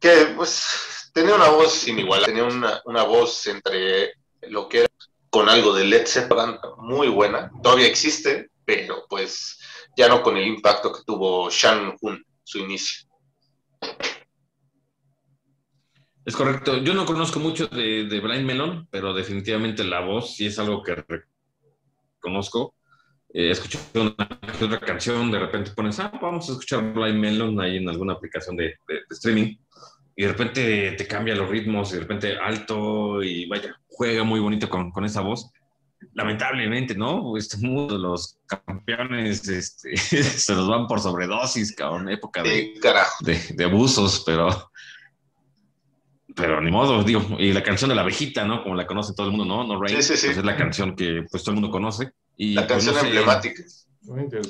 que, 0.00 0.34
pues 0.36 1.01
tenía 1.12 1.34
una 1.34 1.50
voz 1.50 1.72
sin 1.72 1.98
igual, 1.98 2.24
tenía 2.24 2.44
una, 2.44 2.80
una 2.84 3.02
voz 3.04 3.46
entre 3.46 4.14
lo 4.42 4.68
que 4.68 4.80
era 4.80 4.88
con 5.30 5.48
algo 5.48 5.72
de 5.72 5.84
Led 5.84 6.06
Zeppelin, 6.06 6.58
muy 6.78 7.08
buena. 7.08 7.50
Todavía 7.62 7.86
existe, 7.86 8.50
pero 8.64 9.06
pues 9.08 9.58
ya 9.96 10.08
no 10.08 10.22
con 10.22 10.36
el 10.36 10.46
impacto 10.46 10.92
que 10.92 11.00
tuvo 11.06 11.48
Shan 11.50 11.96
Hun, 12.00 12.22
su 12.42 12.58
inicio. 12.58 13.08
Es 16.24 16.36
correcto. 16.36 16.76
Yo 16.78 16.94
no 16.94 17.04
conozco 17.04 17.40
mucho 17.40 17.66
de, 17.66 18.04
de 18.04 18.20
Blind 18.20 18.44
Melon, 18.44 18.86
pero 18.90 19.12
definitivamente 19.12 19.82
la 19.84 20.00
voz 20.00 20.36
sí 20.36 20.46
es 20.46 20.58
algo 20.58 20.82
que 20.82 21.02
reconozco. 22.20 22.74
Eh, 23.34 23.50
escuché 23.50 23.78
una 23.94 24.14
otra 24.60 24.80
canción, 24.80 25.30
de 25.30 25.38
repente 25.38 25.70
pones, 25.70 25.98
ah, 25.98 26.12
vamos 26.20 26.48
a 26.48 26.52
escuchar 26.52 26.92
Blind 26.92 27.18
Melon 27.18 27.58
ahí 27.60 27.78
en 27.78 27.88
alguna 27.88 28.12
aplicación 28.12 28.56
de, 28.56 28.74
de, 28.86 29.00
streaming, 29.10 29.56
y 30.16 30.22
de 30.22 30.28
repente 30.28 30.92
te 30.92 31.06
cambia 31.06 31.34
los 31.34 31.48
ritmos, 31.48 31.90
y 31.90 31.94
de 31.94 32.00
repente 32.00 32.36
alto, 32.36 33.22
y 33.22 33.46
vaya, 33.46 33.76
juega 33.88 34.24
muy 34.24 34.40
bonito 34.40 34.68
con, 34.68 34.90
con 34.90 35.04
esa 35.04 35.20
voz. 35.20 35.50
Lamentablemente, 36.14 36.94
¿no? 36.94 37.36
Este 37.36 37.56
mundo, 37.58 37.96
los 37.96 38.38
campeones 38.46 39.46
este, 39.48 39.96
se 39.96 40.54
los 40.54 40.68
van 40.68 40.86
por 40.86 41.00
sobredosis, 41.00 41.74
cabrón, 41.74 42.08
época 42.08 42.42
de, 42.42 42.74
de, 43.20 43.40
de 43.54 43.64
abusos, 43.64 44.22
pero 44.26 44.72
pero 46.34 46.60
ni 46.60 46.70
modo, 46.70 47.02
digo, 47.02 47.22
y 47.38 47.52
la 47.52 47.62
canción 47.62 47.88
de 47.90 47.94
la 47.94 48.02
abejita, 48.02 48.44
¿no? 48.44 48.62
Como 48.62 48.74
la 48.74 48.86
conoce 48.86 49.12
todo 49.14 49.26
el 49.26 49.32
mundo, 49.32 49.44
¿no? 49.44 49.66
No 49.66 49.80
Rain, 49.80 49.96
sí, 49.96 50.02
sí, 50.02 50.16
sí. 50.16 50.26
Pues 50.26 50.38
es 50.38 50.44
la 50.44 50.56
canción 50.56 50.96
que 50.96 51.24
pues 51.30 51.42
todo 51.42 51.54
el 51.54 51.60
mundo 51.60 51.70
conoce. 51.70 52.12
Y, 52.36 52.54
la 52.54 52.66
pues, 52.66 52.72
canción 52.72 52.94
no 52.94 53.00
sé, 53.00 53.06
emblemática. 53.08 53.62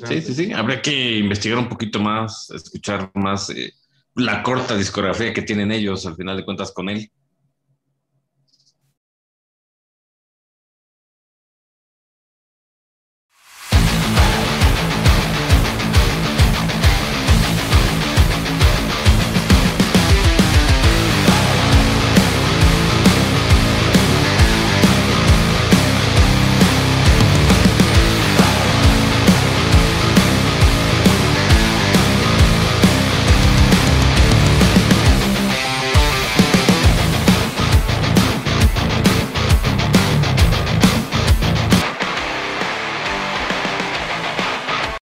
Sí, 0.07 0.21
sí, 0.21 0.33
sí. 0.33 0.53
Habría 0.53 0.81
que 0.81 1.17
investigar 1.17 1.57
un 1.57 1.69
poquito 1.69 1.99
más, 1.99 2.49
escuchar 2.51 3.11
más 3.13 3.49
eh, 3.49 3.73
la 4.15 4.43
corta 4.43 4.75
discografía 4.77 5.33
que 5.33 5.41
tienen 5.41 5.71
ellos, 5.71 6.05
al 6.05 6.15
final 6.15 6.37
de 6.37 6.45
cuentas, 6.45 6.71
con 6.71 6.89
él. 6.89 7.11